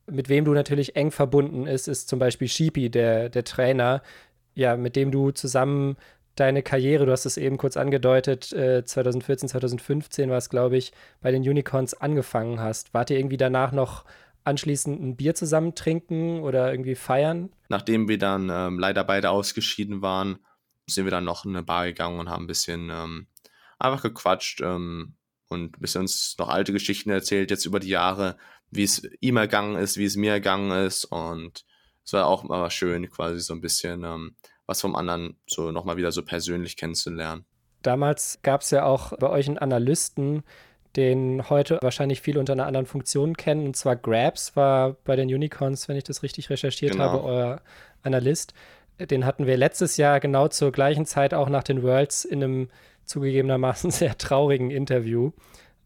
[0.07, 4.01] mit wem du natürlich eng verbunden ist, ist zum Beispiel Sheepy, der, der Trainer,
[4.53, 5.97] ja, mit dem du zusammen
[6.35, 10.91] deine Karriere, du hast es eben kurz angedeutet, äh, 2014, 2015 war es, glaube ich,
[11.21, 12.93] bei den Unicorns angefangen hast.
[12.93, 14.05] Wart ihr irgendwie danach noch
[14.43, 17.51] anschließend ein Bier zusammen trinken oder irgendwie feiern?
[17.69, 20.39] Nachdem wir dann ähm, leider beide ausgeschieden waren,
[20.87, 23.27] sind wir dann noch in eine Bar gegangen und haben ein bisschen ähm,
[23.79, 25.14] einfach gequatscht ähm,
[25.47, 28.37] und ein bisschen uns noch alte Geschichten erzählt, jetzt über die Jahre,
[28.71, 31.65] wie es ihm ergangen ist, wie es mir ergangen ist und
[32.03, 34.35] es war auch mal schön, quasi so ein bisschen ähm,
[34.67, 37.45] was vom anderen so nochmal wieder so persönlich kennenzulernen.
[37.81, 40.43] Damals gab es ja auch bei euch einen Analysten,
[40.95, 43.67] den heute wahrscheinlich viele unter einer anderen Funktion kennen.
[43.67, 47.03] Und zwar Grabs war bei den Unicorns, wenn ich das richtig recherchiert genau.
[47.05, 47.61] habe, euer
[48.01, 48.53] Analyst.
[48.99, 52.69] Den hatten wir letztes Jahr genau zur gleichen Zeit auch nach den Worlds in einem
[53.05, 55.31] zugegebenermaßen sehr traurigen Interview.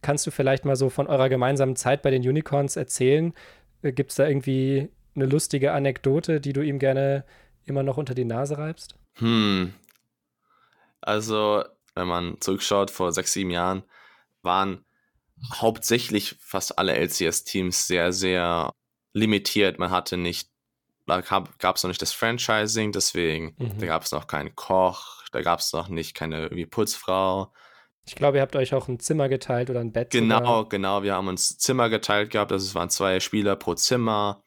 [0.01, 3.34] Kannst du vielleicht mal so von eurer gemeinsamen Zeit bei den Unicorns erzählen?
[3.82, 7.25] Äh, Gibt es da irgendwie eine lustige Anekdote, die du ihm gerne
[7.65, 8.95] immer noch unter die Nase reibst?
[9.15, 9.73] Hm.
[11.01, 11.63] Also,
[11.95, 13.84] wenn man zurückschaut, vor sechs, sieben Jahren
[14.41, 14.86] waren
[15.53, 18.73] hauptsächlich fast alle LCS-Teams sehr, sehr
[19.13, 19.79] limitiert.
[19.79, 20.49] Man hatte nicht,
[21.08, 23.79] da gab es noch nicht das Franchising, deswegen, mhm.
[23.79, 27.51] da gab es noch keinen Koch, da gab es noch nicht keine irgendwie Putzfrau.
[28.05, 30.09] Ich glaube, ihr habt euch auch ein Zimmer geteilt oder ein Bett.
[30.11, 30.69] Genau, sogar.
[30.69, 31.03] genau.
[31.03, 32.51] Wir haben uns Zimmer geteilt gehabt.
[32.51, 34.43] Also es waren zwei Spieler pro Zimmer.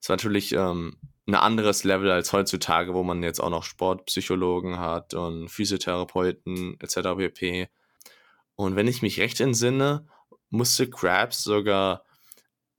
[0.00, 4.78] Es war natürlich ähm, ein anderes Level als heutzutage, wo man jetzt auch noch Sportpsychologen
[4.78, 7.16] hat und Physiotherapeuten etc.
[7.16, 7.68] pp.
[8.54, 10.06] Und wenn ich mich recht entsinne,
[10.50, 12.04] musste Krabs sogar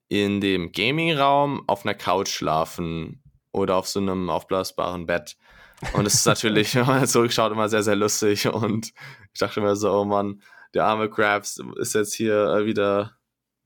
[0.07, 3.21] in dem Gaming-Raum auf einer Couch schlafen
[3.51, 5.37] oder auf so einem aufblasbaren Bett.
[5.93, 8.47] Und es ist natürlich, wenn man zurückschaut, immer sehr, sehr lustig.
[8.47, 8.93] Und
[9.33, 10.41] ich dachte mir so, oh Mann,
[10.73, 13.17] der arme Krabs ist jetzt hier äh, wieder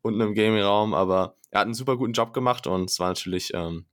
[0.02, 3.54] unten im Gaming-Raum, aber er hat einen super guten Job gemacht und es war natürlich,
[3.54, 3.86] ähm,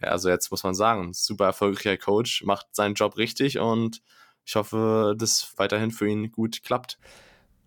[0.00, 4.02] ja, also jetzt muss man sagen, super erfolgreicher Coach, macht seinen Job richtig und
[4.44, 6.98] ich hoffe, dass weiterhin für ihn gut klappt.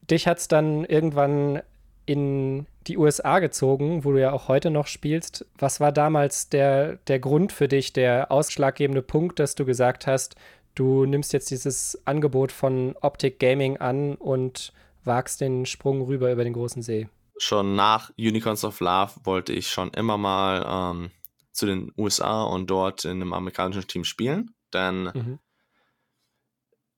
[0.09, 1.61] Dich hat es dann irgendwann
[2.05, 5.45] in die USA gezogen, wo du ja auch heute noch spielst.
[5.57, 10.35] Was war damals der, der Grund für dich, der ausschlaggebende Punkt, dass du gesagt hast,
[10.75, 14.73] du nimmst jetzt dieses Angebot von Optic Gaming an und
[15.05, 17.07] wagst den Sprung rüber über den großen See?
[17.37, 21.11] schon nach Unicorns of Love wollte ich schon immer mal ähm,
[21.51, 24.55] zu den USA und dort in einem amerikanischen Team spielen.
[24.73, 25.39] Denn mhm.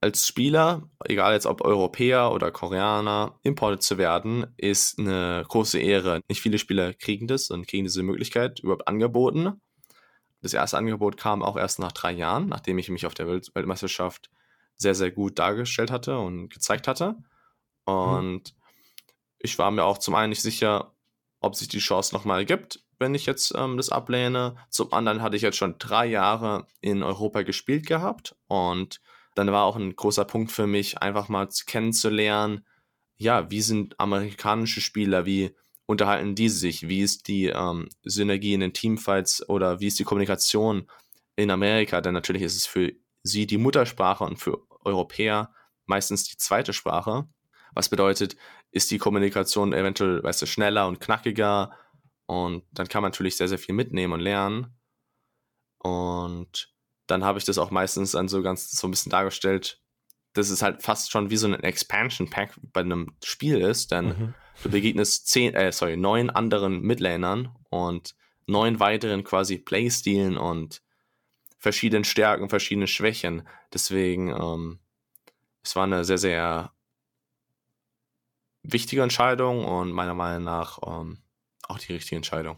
[0.05, 6.21] Als Spieler, egal jetzt ob Europäer oder Koreaner, importiert zu werden, ist eine große Ehre.
[6.29, 9.61] Nicht viele Spieler kriegen das und kriegen diese Möglichkeit überhaupt angeboten.
[10.41, 13.49] Das erste Angebot kam auch erst nach drei Jahren, nachdem ich mich auf der Welt
[13.55, 14.29] Weltmeisterschaft
[14.77, 17.15] sehr, sehr gut dargestellt hatte und gezeigt hatte.
[17.85, 18.65] Und mhm
[19.45, 20.91] ich war mir auch zum einen nicht sicher,
[21.39, 24.55] ob sich die Chance nochmal gibt, wenn ich jetzt ähm, das ablehne.
[24.69, 28.99] Zum anderen hatte ich jetzt schon drei Jahre in Europa gespielt gehabt und
[29.35, 32.65] dann war auch ein großer Punkt für mich, einfach mal kennenzulernen,
[33.17, 36.87] ja, wie sind amerikanische Spieler, wie unterhalten die sich?
[36.87, 40.89] Wie ist die ähm, Synergie in den Teamfights oder wie ist die Kommunikation
[41.35, 42.01] in Amerika?
[42.01, 42.91] Denn natürlich ist es für
[43.23, 45.53] sie die Muttersprache und für Europäer
[45.85, 47.27] meistens die zweite Sprache.
[47.73, 48.35] Was bedeutet,
[48.71, 51.71] ist die Kommunikation eventuell, weißt du, schneller und knackiger
[52.25, 54.75] und dann kann man natürlich sehr, sehr viel mitnehmen und lernen.
[55.79, 56.74] Und
[57.07, 59.81] dann habe ich das auch meistens dann so ganz so ein bisschen dargestellt,
[60.33, 64.05] dass es halt fast schon wie so ein Expansion Pack bei einem Spiel ist, denn
[64.05, 64.33] mhm.
[64.63, 68.15] du begegnest zehn, äh, sorry, neun anderen Midlanern und
[68.47, 70.81] neun weiteren quasi Playstilen und
[71.57, 73.47] verschiedenen Stärken, verschiedene Schwächen.
[73.73, 74.79] Deswegen, ähm,
[75.63, 76.71] es war eine sehr, sehr
[78.61, 81.19] wichtige Entscheidung und meiner Meinung nach ähm,
[81.67, 82.57] auch die richtige Entscheidung.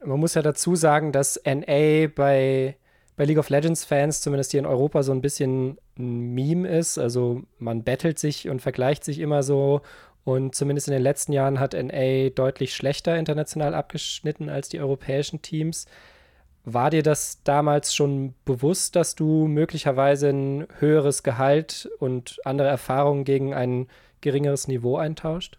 [0.00, 2.78] Man muss ja dazu sagen, dass NA bei,
[3.18, 6.98] bei League of Legends Fans, zumindest hier in Europa, so ein bisschen ein Meme ist.
[6.98, 9.82] Also man battelt sich und vergleicht sich immer so.
[10.22, 15.42] Und zumindest in den letzten Jahren hat NA deutlich schlechter international abgeschnitten als die europäischen
[15.42, 15.86] Teams.
[16.64, 23.24] War dir das damals schon bewusst, dass du möglicherweise ein höheres Gehalt und andere Erfahrungen
[23.24, 23.88] gegen ein
[24.20, 25.58] geringeres Niveau eintauscht?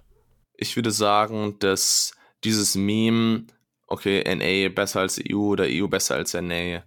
[0.56, 2.13] Ich würde sagen, dass
[2.45, 3.48] dieses Meme,
[3.88, 6.84] okay, NA besser als EU oder EU besser als NA,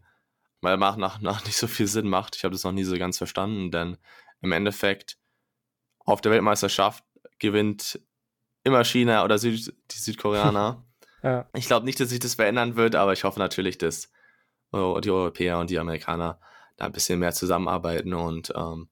[0.63, 2.37] weil nach, nach, nach nicht so viel Sinn macht.
[2.37, 3.99] Ich habe das noch nie so ganz verstanden, denn
[4.41, 5.19] im Endeffekt
[5.99, 7.05] auf der Weltmeisterschaft
[7.39, 8.01] gewinnt
[8.65, 10.85] immer China oder Süd, die Südkoreaner.
[11.23, 11.49] ja.
[11.55, 14.11] Ich glaube nicht, dass sich das verändern wird, aber ich hoffe natürlich, dass
[14.73, 16.41] die Europäer und die Amerikaner
[16.79, 18.89] da ein bisschen mehr zusammenarbeiten und ähm,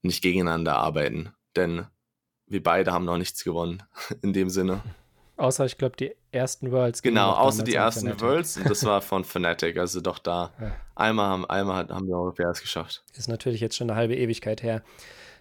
[0.00, 1.34] nicht gegeneinander arbeiten.
[1.54, 1.86] Denn
[2.46, 3.82] wir beide haben noch nichts gewonnen
[4.22, 4.82] in dem Sinne.
[5.42, 7.02] Außer, ich glaube, die ersten Worlds.
[7.02, 8.22] Genau, außer die ersten Fnatic.
[8.22, 10.52] Worlds und das war von Fnatic, also doch da.
[10.60, 10.70] Ja.
[10.94, 13.02] Einmal, haben, einmal haben wir Europäer es geschafft.
[13.16, 14.82] Ist natürlich jetzt schon eine halbe Ewigkeit her.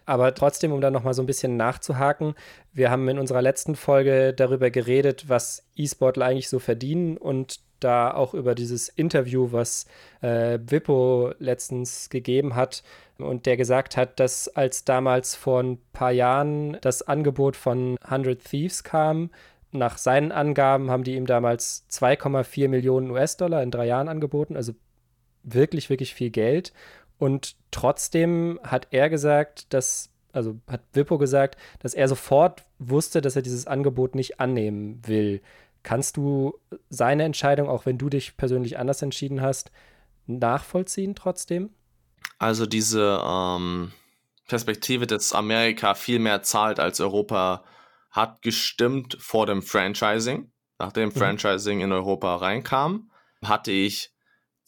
[0.08, 2.34] Aber trotzdem, um da nochmal so ein bisschen nachzuhaken,
[2.74, 8.12] wir haben in unserer letzten Folge darüber geredet, was E-Sportler eigentlich so verdienen und da
[8.12, 9.86] auch über dieses Interview, was
[10.22, 12.82] äh, Wippo letztens gegeben hat
[13.18, 18.44] und der gesagt hat, dass als damals vor ein paar Jahren das Angebot von 100
[18.44, 19.30] Thieves kam,
[19.72, 24.74] nach seinen Angaben haben die ihm damals 2,4 Millionen US-Dollar in drei Jahren angeboten, also
[25.44, 26.74] wirklich, wirklich viel Geld.
[27.18, 33.36] Und trotzdem hat er gesagt, dass, also hat Wippo gesagt, dass er sofort wusste, dass
[33.36, 35.42] er dieses Angebot nicht annehmen will.
[35.84, 39.72] Kannst du seine Entscheidung, auch wenn du dich persönlich anders entschieden hast,
[40.28, 41.70] nachvollziehen trotzdem?
[42.38, 43.92] Also diese ähm,
[44.48, 47.64] Perspektive, dass Amerika viel mehr zahlt als Europa
[48.12, 50.52] hat gestimmt vor dem Franchising.
[50.78, 51.14] Nachdem mhm.
[51.14, 53.12] Franchising in Europa reinkam,
[53.44, 54.12] hatte ich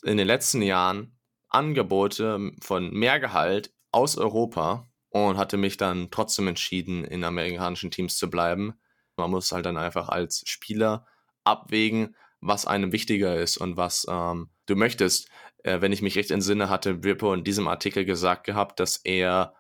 [0.04, 1.18] in den letzten Jahren
[1.50, 8.18] Angebote von mehr Gehalt aus Europa und hatte mich dann trotzdem entschieden, in amerikanischen Teams
[8.18, 8.74] zu bleiben.
[9.16, 11.06] Man muss halt dann einfach als Spieler
[11.44, 15.30] abwägen, was einem wichtiger ist und was ähm, du möchtest.
[15.64, 19.54] Äh, wenn ich mich recht entsinne, hatte Rippo in diesem Artikel gesagt gehabt, dass er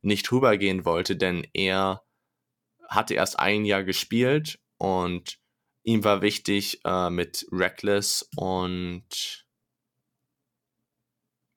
[0.00, 2.02] nicht rübergehen wollte, denn er
[2.90, 5.38] hatte erst ein Jahr gespielt und
[5.84, 9.46] ihm war wichtig, äh, mit Reckless und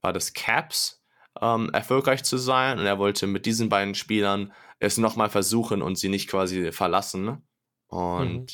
[0.02, 1.04] war das Caps
[1.42, 5.98] ähm, erfolgreich zu sein und er wollte mit diesen beiden Spielern es nochmal versuchen und
[5.98, 7.42] sie nicht quasi verlassen.
[7.88, 8.46] Und mhm.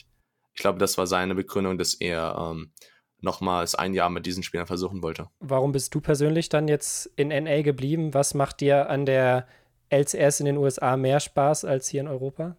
[0.54, 2.72] ich glaube, das war seine Begründung, dass er ähm,
[3.20, 5.28] nochmals ein Jahr mit diesen Spielern versuchen wollte.
[5.40, 8.14] Warum bist du persönlich dann jetzt in NA geblieben?
[8.14, 9.48] Was macht dir an der
[9.90, 12.56] LCS in den USA mehr Spaß als hier in Europa?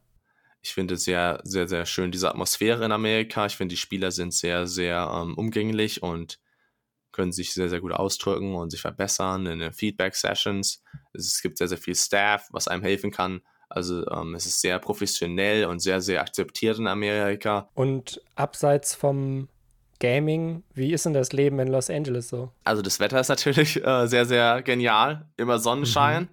[0.63, 3.47] Ich finde es sehr, sehr, sehr schön, diese Atmosphäre in Amerika.
[3.47, 6.39] Ich finde, die Spieler sind sehr, sehr ähm, umgänglich und
[7.13, 10.83] können sich sehr, sehr gut ausdrücken und sich verbessern in den Feedback-Sessions.
[11.13, 13.41] Es gibt sehr, sehr viel Staff, was einem helfen kann.
[13.69, 17.69] Also ähm, es ist sehr professionell und sehr, sehr akzeptiert in Amerika.
[17.75, 19.49] Und abseits vom
[20.01, 22.53] Gaming, wie ist denn das Leben in Los Angeles so?
[22.65, 25.29] Also das Wetter ist natürlich äh, sehr, sehr genial.
[25.37, 26.25] Immer Sonnenschein.
[26.25, 26.29] Mhm.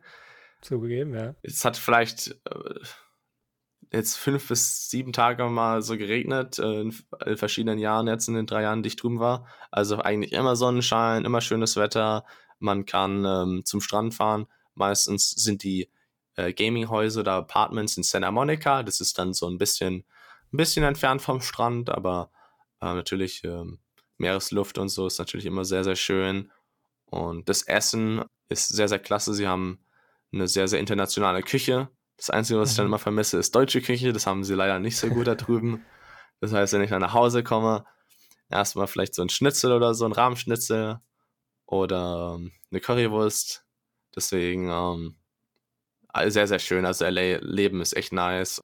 [0.62, 1.36] Zugegeben, ja.
[1.44, 2.80] Es hat vielleicht äh,
[3.92, 8.46] jetzt fünf bis sieben Tage mal so geregnet, äh, in, verschiedenen Jahren, jetzt in den
[8.46, 9.48] drei Jahren, die ich drüben war.
[9.72, 12.26] Also eigentlich immer Sonnenschein, immer schönes Wetter.
[12.60, 14.48] Man kann ähm, zum Strand fahren.
[14.76, 15.90] Meistens sind die
[16.36, 18.84] äh, Gaminghäuser oder Apartments in Santa Monica.
[18.84, 20.06] Das ist dann so ein bisschen,
[20.54, 22.32] ein bisschen entfernt vom Strand, aber
[22.82, 23.80] äh, natürlich ähm,
[24.18, 26.52] Meeresluft und so ist natürlich immer sehr, sehr schön.
[27.06, 29.34] Und das Essen ist sehr, sehr klasse.
[29.34, 29.80] Sie haben
[30.32, 31.90] eine sehr, sehr internationale Küche.
[32.18, 32.92] Das Einzige, was ich dann mhm.
[32.92, 34.12] immer vermisse, ist deutsche Küche.
[34.12, 35.86] Das haben sie leider nicht so gut da drüben.
[36.40, 37.86] Das heißt, wenn ich dann nach Hause komme,
[38.50, 41.00] erstmal vielleicht so ein Schnitzel oder so, ein Rahmschnitzel
[41.66, 43.66] oder ähm, eine Currywurst.
[44.16, 45.18] Deswegen ähm,
[46.28, 46.86] sehr, sehr schön.
[46.86, 48.64] Also LA Leben ist echt nice.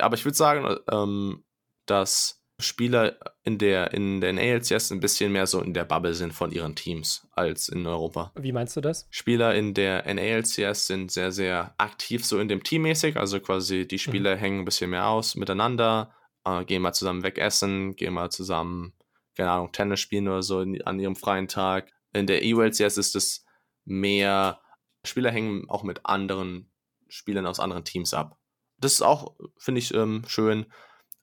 [0.00, 1.44] Aber ich würde sagen, ähm,
[1.86, 6.32] dass Spieler in der, in der NALCS ein bisschen mehr so in der Bubble sind
[6.32, 8.32] von ihren Teams als in Europa.
[8.36, 9.06] Wie meinst du das?
[9.10, 13.86] Spieler in der NALCS sind sehr, sehr aktiv so in dem Team mäßig, also quasi
[13.86, 14.40] die Spieler mhm.
[14.40, 18.94] hängen ein bisschen mehr aus miteinander, äh, gehen mal zusammen wegessen, gehen mal zusammen,
[19.36, 21.90] keine Ahnung, Tennis spielen oder so in, an ihrem freien Tag.
[22.12, 23.44] In der EULCS ist es
[23.84, 24.60] mehr,
[25.04, 26.70] Spieler hängen auch mit anderen
[27.08, 28.38] Spielern aus anderen Teams ab.
[28.78, 30.66] Das ist auch, finde ich, ähm, schön.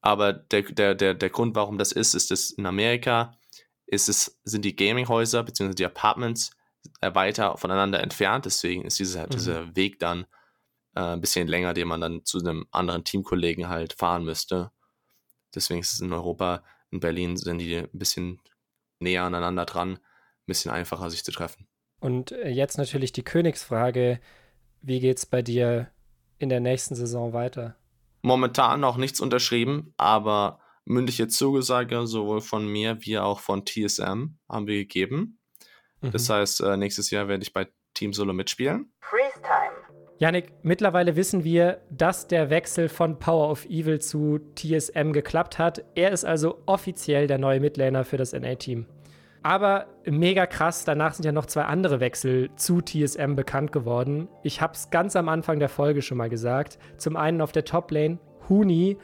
[0.02, 3.38] Aber der, der, der, der Grund, warum das ist, ist, dass in Amerika
[3.86, 5.74] ist es, sind die Gaminghäuser bzw.
[5.74, 6.52] die Apartments
[7.02, 8.46] weiter voneinander entfernt.
[8.46, 9.30] Deswegen ist dieser, mhm.
[9.30, 10.26] dieser Weg dann
[10.96, 14.72] äh, ein bisschen länger, den man dann zu einem anderen Teamkollegen halt fahren müsste.
[15.54, 18.40] Deswegen ist es in Europa, in Berlin sind die ein bisschen
[19.00, 20.00] näher aneinander dran, ein
[20.46, 21.68] bisschen einfacher sich zu treffen.
[22.00, 24.20] Und äh, jetzt natürlich die Königsfrage:
[24.82, 25.92] Wie geht es bei dir
[26.38, 27.76] in der nächsten Saison weiter?
[28.22, 34.68] Momentan noch nichts unterschrieben, aber mündliche Zugesage sowohl von mir wie auch von TSM haben
[34.68, 35.40] wir gegeben.
[36.02, 36.12] Mhm.
[36.12, 38.92] Das heißt, äh, nächstes Jahr werde ich bei Team Solo mitspielen.
[39.02, 39.80] Freeze Time.
[40.18, 45.86] Janik, mittlerweile wissen wir, dass der Wechsel von Power of Evil zu TSM geklappt hat.
[45.96, 48.86] Er ist also offiziell der neue Midlaner für das NA-Team.
[49.42, 54.28] Aber mega krass, danach sind ja noch zwei andere Wechsel zu TSM bekannt geworden.
[54.44, 56.78] Ich habe es ganz am Anfang der Folge schon mal gesagt.
[56.98, 58.20] Zum einen auf der Top-Lane
[58.50, 58.98] Huni,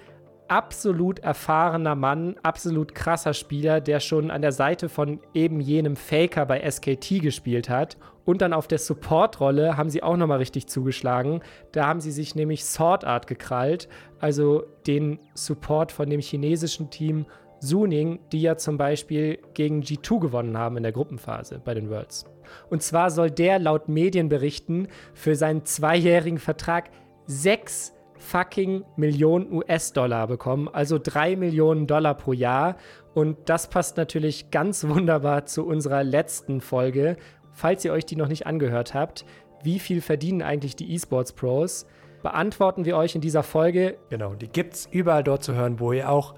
[0.48, 6.46] absolut erfahrener Mann, absolut krasser Spieler, der schon an der Seite von eben jenem Faker
[6.46, 7.98] bei SKT gespielt hat.
[8.26, 11.42] Und dann auf der Support-Rolle haben sie auch nochmal richtig zugeschlagen.
[11.72, 13.88] Da haben sie sich nämlich Sword Art gekrallt,
[14.20, 17.28] also den Support von dem chinesischen Team
[17.66, 22.26] Suning, die ja zum Beispiel gegen G2 gewonnen haben in der Gruppenphase bei den Worlds.
[22.70, 26.92] Und zwar soll der laut Medienberichten für seinen zweijährigen Vertrag
[27.26, 32.78] sechs fucking Millionen US-Dollar bekommen, also drei Millionen Dollar pro Jahr.
[33.14, 37.18] Und das passt natürlich ganz wunderbar zu unserer letzten Folge.
[37.52, 39.26] Falls ihr euch die noch nicht angehört habt,
[39.64, 41.88] wie viel verdienen eigentlich die E-Sports Pros?
[42.22, 43.98] Beantworten wir euch in dieser Folge.
[44.10, 46.36] Genau, die gibt's überall dort zu hören, wo ihr auch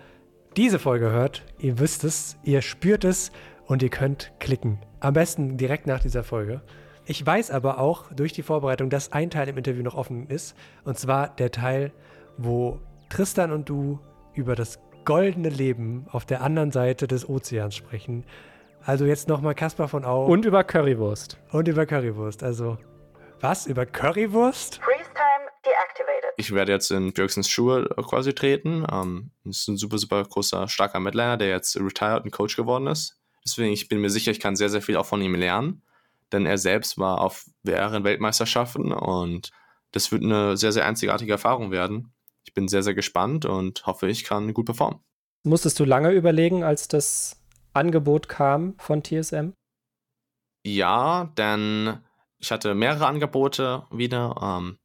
[0.57, 3.31] diese Folge hört, ihr wisst es, ihr spürt es
[3.67, 4.79] und ihr könnt klicken.
[4.99, 6.61] Am besten direkt nach dieser Folge.
[7.05, 10.57] Ich weiß aber auch durch die Vorbereitung, dass ein Teil im Interview noch offen ist.
[10.83, 11.91] Und zwar der Teil,
[12.39, 12.79] wo
[13.09, 13.99] Tristan und du
[14.33, 18.25] über das goldene Leben auf der anderen Seite des Ozeans sprechen.
[18.83, 20.25] Also jetzt nochmal Kaspar von Au.
[20.25, 21.37] Und über Currywurst.
[21.51, 22.43] Und über Currywurst.
[22.43, 22.79] Also,
[23.41, 23.67] was?
[23.67, 24.79] Über Currywurst?
[24.79, 24.96] Deactivated.
[26.39, 28.83] Ich werde jetzt in Björksens Schuhe quasi treten.
[29.43, 33.19] Das ist ein super, super großer, starker Midliner, der jetzt retired und Coach geworden ist.
[33.43, 35.81] Deswegen, ich bin mir sicher, ich kann sehr, sehr viel auch von ihm lernen.
[36.31, 39.51] Denn er selbst war auf mehreren Weltmeisterschaften und
[39.91, 42.13] das wird eine sehr, sehr einzigartige Erfahrung werden.
[42.43, 44.99] Ich bin sehr, sehr gespannt und hoffe, ich kann gut performen.
[45.43, 47.41] Musstest du lange überlegen, als das
[47.73, 49.53] Angebot kam von TSM?
[50.63, 51.99] Ja, denn
[52.37, 54.35] ich hatte mehrere Angebote wieder.
[54.41, 54.77] Ähm,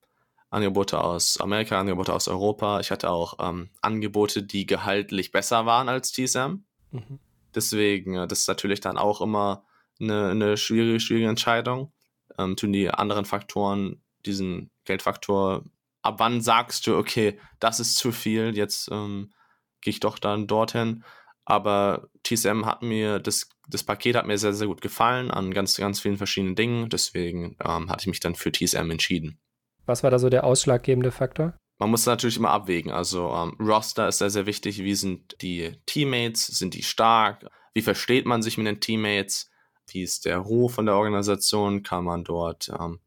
[0.52, 2.78] Angebote aus Amerika, Angebote aus Europa.
[2.80, 6.64] Ich hatte auch ähm, Angebote, die gehaltlich besser waren als TSM.
[6.90, 7.18] Mhm.
[7.54, 9.64] Deswegen, das ist natürlich dann auch immer
[9.98, 11.92] eine, eine schwierige, schwierige Entscheidung.
[12.38, 15.64] Ähm, tun die anderen Faktoren, diesen Geldfaktor,
[16.02, 19.32] ab wann sagst du, okay, das ist zu viel, jetzt ähm,
[19.80, 21.04] gehe ich doch dann dorthin.
[21.44, 25.76] Aber TSM hat mir, das, das Paket hat mir sehr, sehr gut gefallen an ganz,
[25.76, 26.88] ganz vielen verschiedenen Dingen.
[26.90, 29.38] Deswegen ähm, hatte ich mich dann für TSM entschieden.
[29.86, 31.54] Was war da so der ausschlaggebende Faktor?
[31.78, 32.92] Man muss natürlich immer abwägen.
[32.92, 34.78] Also ähm, Roster ist sehr, sehr wichtig.
[34.84, 36.46] Wie sind die Teammates?
[36.46, 37.50] Sind die stark?
[37.74, 39.50] Wie versteht man sich mit den Teammates?
[39.88, 41.82] Wie ist der Ruf von der Organisation?
[41.82, 43.00] Kann man dort ähm,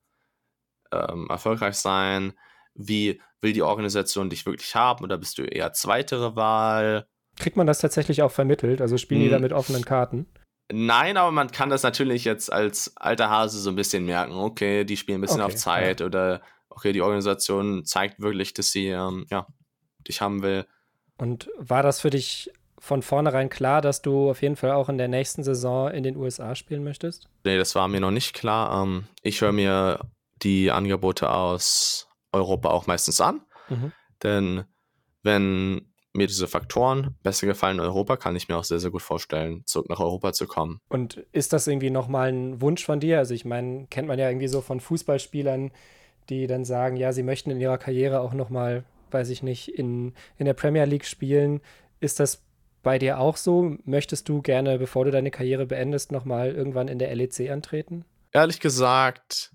[0.91, 2.34] ähm, erfolgreich sein?
[2.73, 5.03] Wie will die Organisation dich wirklich haben?
[5.03, 7.07] Oder bist du eher zweitere Wahl?
[7.38, 8.82] Kriegt man das tatsächlich auch vermittelt?
[8.82, 9.28] Also spielen hm.
[9.28, 10.26] die da mit offenen Karten?
[10.73, 14.34] Nein, aber man kann das natürlich jetzt als alter Hase so ein bisschen merken.
[14.34, 16.05] Okay, die spielen ein bisschen okay, auf Zeit ja.
[16.07, 16.41] oder
[16.76, 19.47] okay, die Organisation zeigt wirklich, dass sie ähm, ja,
[20.07, 20.65] dich haben will.
[21.17, 24.97] Und war das für dich von vornherein klar, dass du auf jeden Fall auch in
[24.97, 27.30] der nächsten Saison in den USA spielen möchtest?
[27.43, 28.84] Nee, das war mir noch nicht klar.
[28.84, 29.99] Ähm, ich höre mir
[30.43, 33.41] die Angebote aus Europa auch meistens an.
[33.69, 33.91] Mhm.
[34.21, 34.63] Denn
[35.23, 39.01] wenn mir diese Faktoren besser gefallen in Europa, kann ich mir auch sehr, sehr gut
[39.01, 40.80] vorstellen, zurück nach Europa zu kommen.
[40.88, 43.17] Und ist das irgendwie nochmal ein Wunsch von dir?
[43.19, 45.71] Also ich meine, kennt man ja irgendwie so von Fußballspielern,
[46.30, 50.13] die dann sagen, ja, sie möchten in ihrer Karriere auch nochmal, weiß ich nicht, in,
[50.38, 51.61] in der Premier League spielen.
[51.99, 52.43] Ist das
[52.84, 53.76] bei dir auch so?
[53.84, 58.05] Möchtest du gerne, bevor du deine Karriere beendest, nochmal irgendwann in der LEC antreten?
[58.32, 59.51] Ehrlich gesagt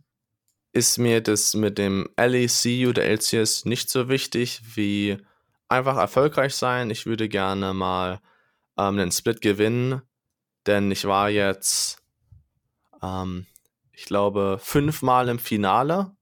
[0.72, 5.18] ist mir das mit dem LEC oder LCS nicht so wichtig wie
[5.68, 6.90] einfach erfolgreich sein.
[6.90, 8.20] Ich würde gerne mal
[8.78, 10.02] ähm, einen Split gewinnen,
[10.66, 12.02] denn ich war jetzt,
[13.02, 13.46] ähm,
[13.92, 16.12] ich glaube, fünfmal im Finale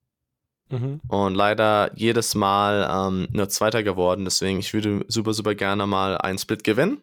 [0.70, 1.00] Mhm.
[1.08, 4.24] und leider jedes Mal ähm, nur Zweiter geworden.
[4.24, 7.02] Deswegen, ich würde super, super gerne mal einen Split gewinnen.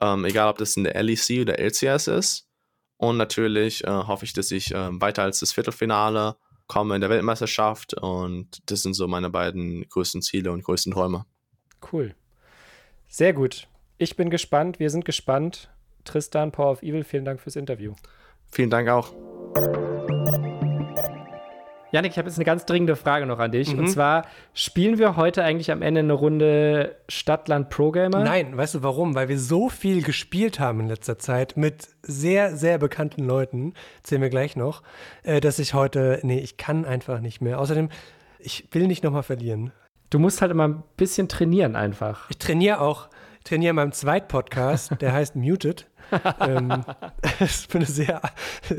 [0.00, 2.46] Ähm, egal, ob das in der LEC oder LCS ist.
[2.96, 6.36] Und natürlich äh, hoffe ich, dass ich äh, weiter als das Viertelfinale
[6.66, 7.94] komme in der Weltmeisterschaft.
[7.94, 11.24] Und das sind so meine beiden größten Ziele und größten Träume.
[11.92, 12.14] Cool.
[13.08, 13.68] Sehr gut.
[13.98, 14.78] Ich bin gespannt.
[14.78, 15.70] Wir sind gespannt.
[16.04, 17.94] Tristan, Power of Evil, vielen Dank fürs Interview.
[18.50, 19.12] Vielen Dank auch.
[21.92, 23.72] Janik, ich habe jetzt eine ganz dringende Frage noch an dich.
[23.72, 23.80] Mhm.
[23.80, 28.22] Und zwar, spielen wir heute eigentlich am Ende eine Runde Stadtland Pro Gamer?
[28.22, 29.14] Nein, weißt du warum?
[29.14, 34.22] Weil wir so viel gespielt haben in letzter Zeit mit sehr, sehr bekannten Leuten, zählen
[34.22, 34.82] wir gleich noch,
[35.22, 37.58] äh, dass ich heute, nee, ich kann einfach nicht mehr.
[37.58, 37.88] Außerdem,
[38.38, 39.72] ich will nicht nochmal verlieren.
[40.10, 42.30] Du musst halt immer ein bisschen trainieren einfach.
[42.30, 43.08] Ich trainiere auch,
[43.44, 45.86] trainiere in meinem Zweitpodcast, der heißt Muted.
[46.40, 46.84] ähm,
[47.38, 48.20] das ist eine sehr,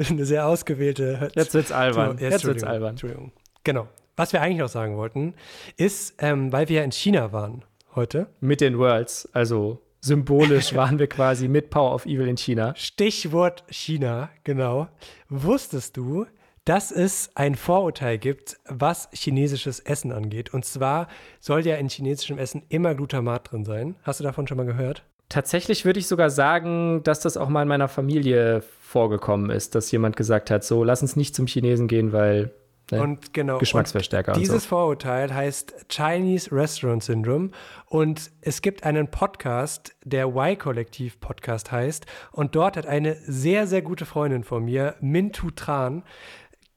[0.10, 1.30] eine sehr ausgewählte.
[1.36, 2.18] Jetzt wird's albern.
[2.20, 2.92] Ja, Jetzt wird's albern.
[2.92, 3.32] Entschuldigung.
[3.64, 3.88] Genau.
[4.18, 5.34] Was wir eigentlich noch sagen wollten,
[5.78, 7.64] ist, ähm, weil wir ja in China waren
[7.96, 9.30] heute, Mit den Worlds.
[9.34, 12.74] Also symbolisch waren wir quasi mit Power of Evil in China.
[12.76, 14.90] Stichwort China, genau.
[15.30, 16.26] Wusstest du,
[16.66, 20.54] dass es ein Vorurteil gibt, was chinesisches Essen angeht?
[20.54, 21.08] Und zwar
[21.40, 23.96] soll ja in chinesischem Essen immer Glutamat drin sein.
[24.04, 25.04] Hast du davon schon mal gehört?
[25.32, 29.90] Tatsächlich würde ich sogar sagen, dass das auch mal in meiner Familie vorgekommen ist, dass
[29.90, 32.52] jemand gesagt hat, so, lass uns nicht zum Chinesen gehen, weil
[32.92, 33.58] ne, Und genau.
[33.58, 34.70] Geschmacksverstärker und und dieses so.
[34.70, 37.52] Vorurteil heißt Chinese Restaurant Syndrome.
[37.86, 42.08] Und es gibt einen Podcast, der Y-Kollektiv Podcast heißt.
[42.34, 46.04] Und dort hat eine sehr, sehr gute Freundin von mir, Mintu Tran,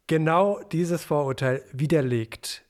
[0.06, 2.63] genau dieses Vorurteil widerlegt.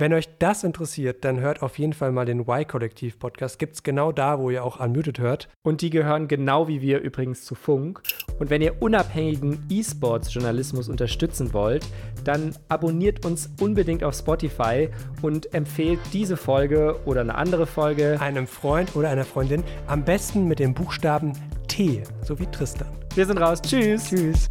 [0.00, 3.58] Wenn euch das interessiert, dann hört auf jeden Fall mal den Y-Kollektiv-Podcast.
[3.58, 5.50] Gibt es genau da, wo ihr auch Unmuted hört.
[5.62, 8.00] Und die gehören genau wie wir übrigens zu Funk.
[8.38, 11.86] Und wenn ihr unabhängigen E-Sports-Journalismus unterstützen wollt,
[12.24, 14.88] dann abonniert uns unbedingt auf Spotify
[15.20, 18.16] und empfehlt diese Folge oder eine andere Folge.
[18.22, 21.34] Einem Freund oder einer Freundin, am besten mit dem Buchstaben
[21.68, 22.88] T, so wie Tristan.
[23.14, 23.60] Wir sind raus.
[23.60, 24.08] Tschüss.
[24.08, 24.48] Tschüss.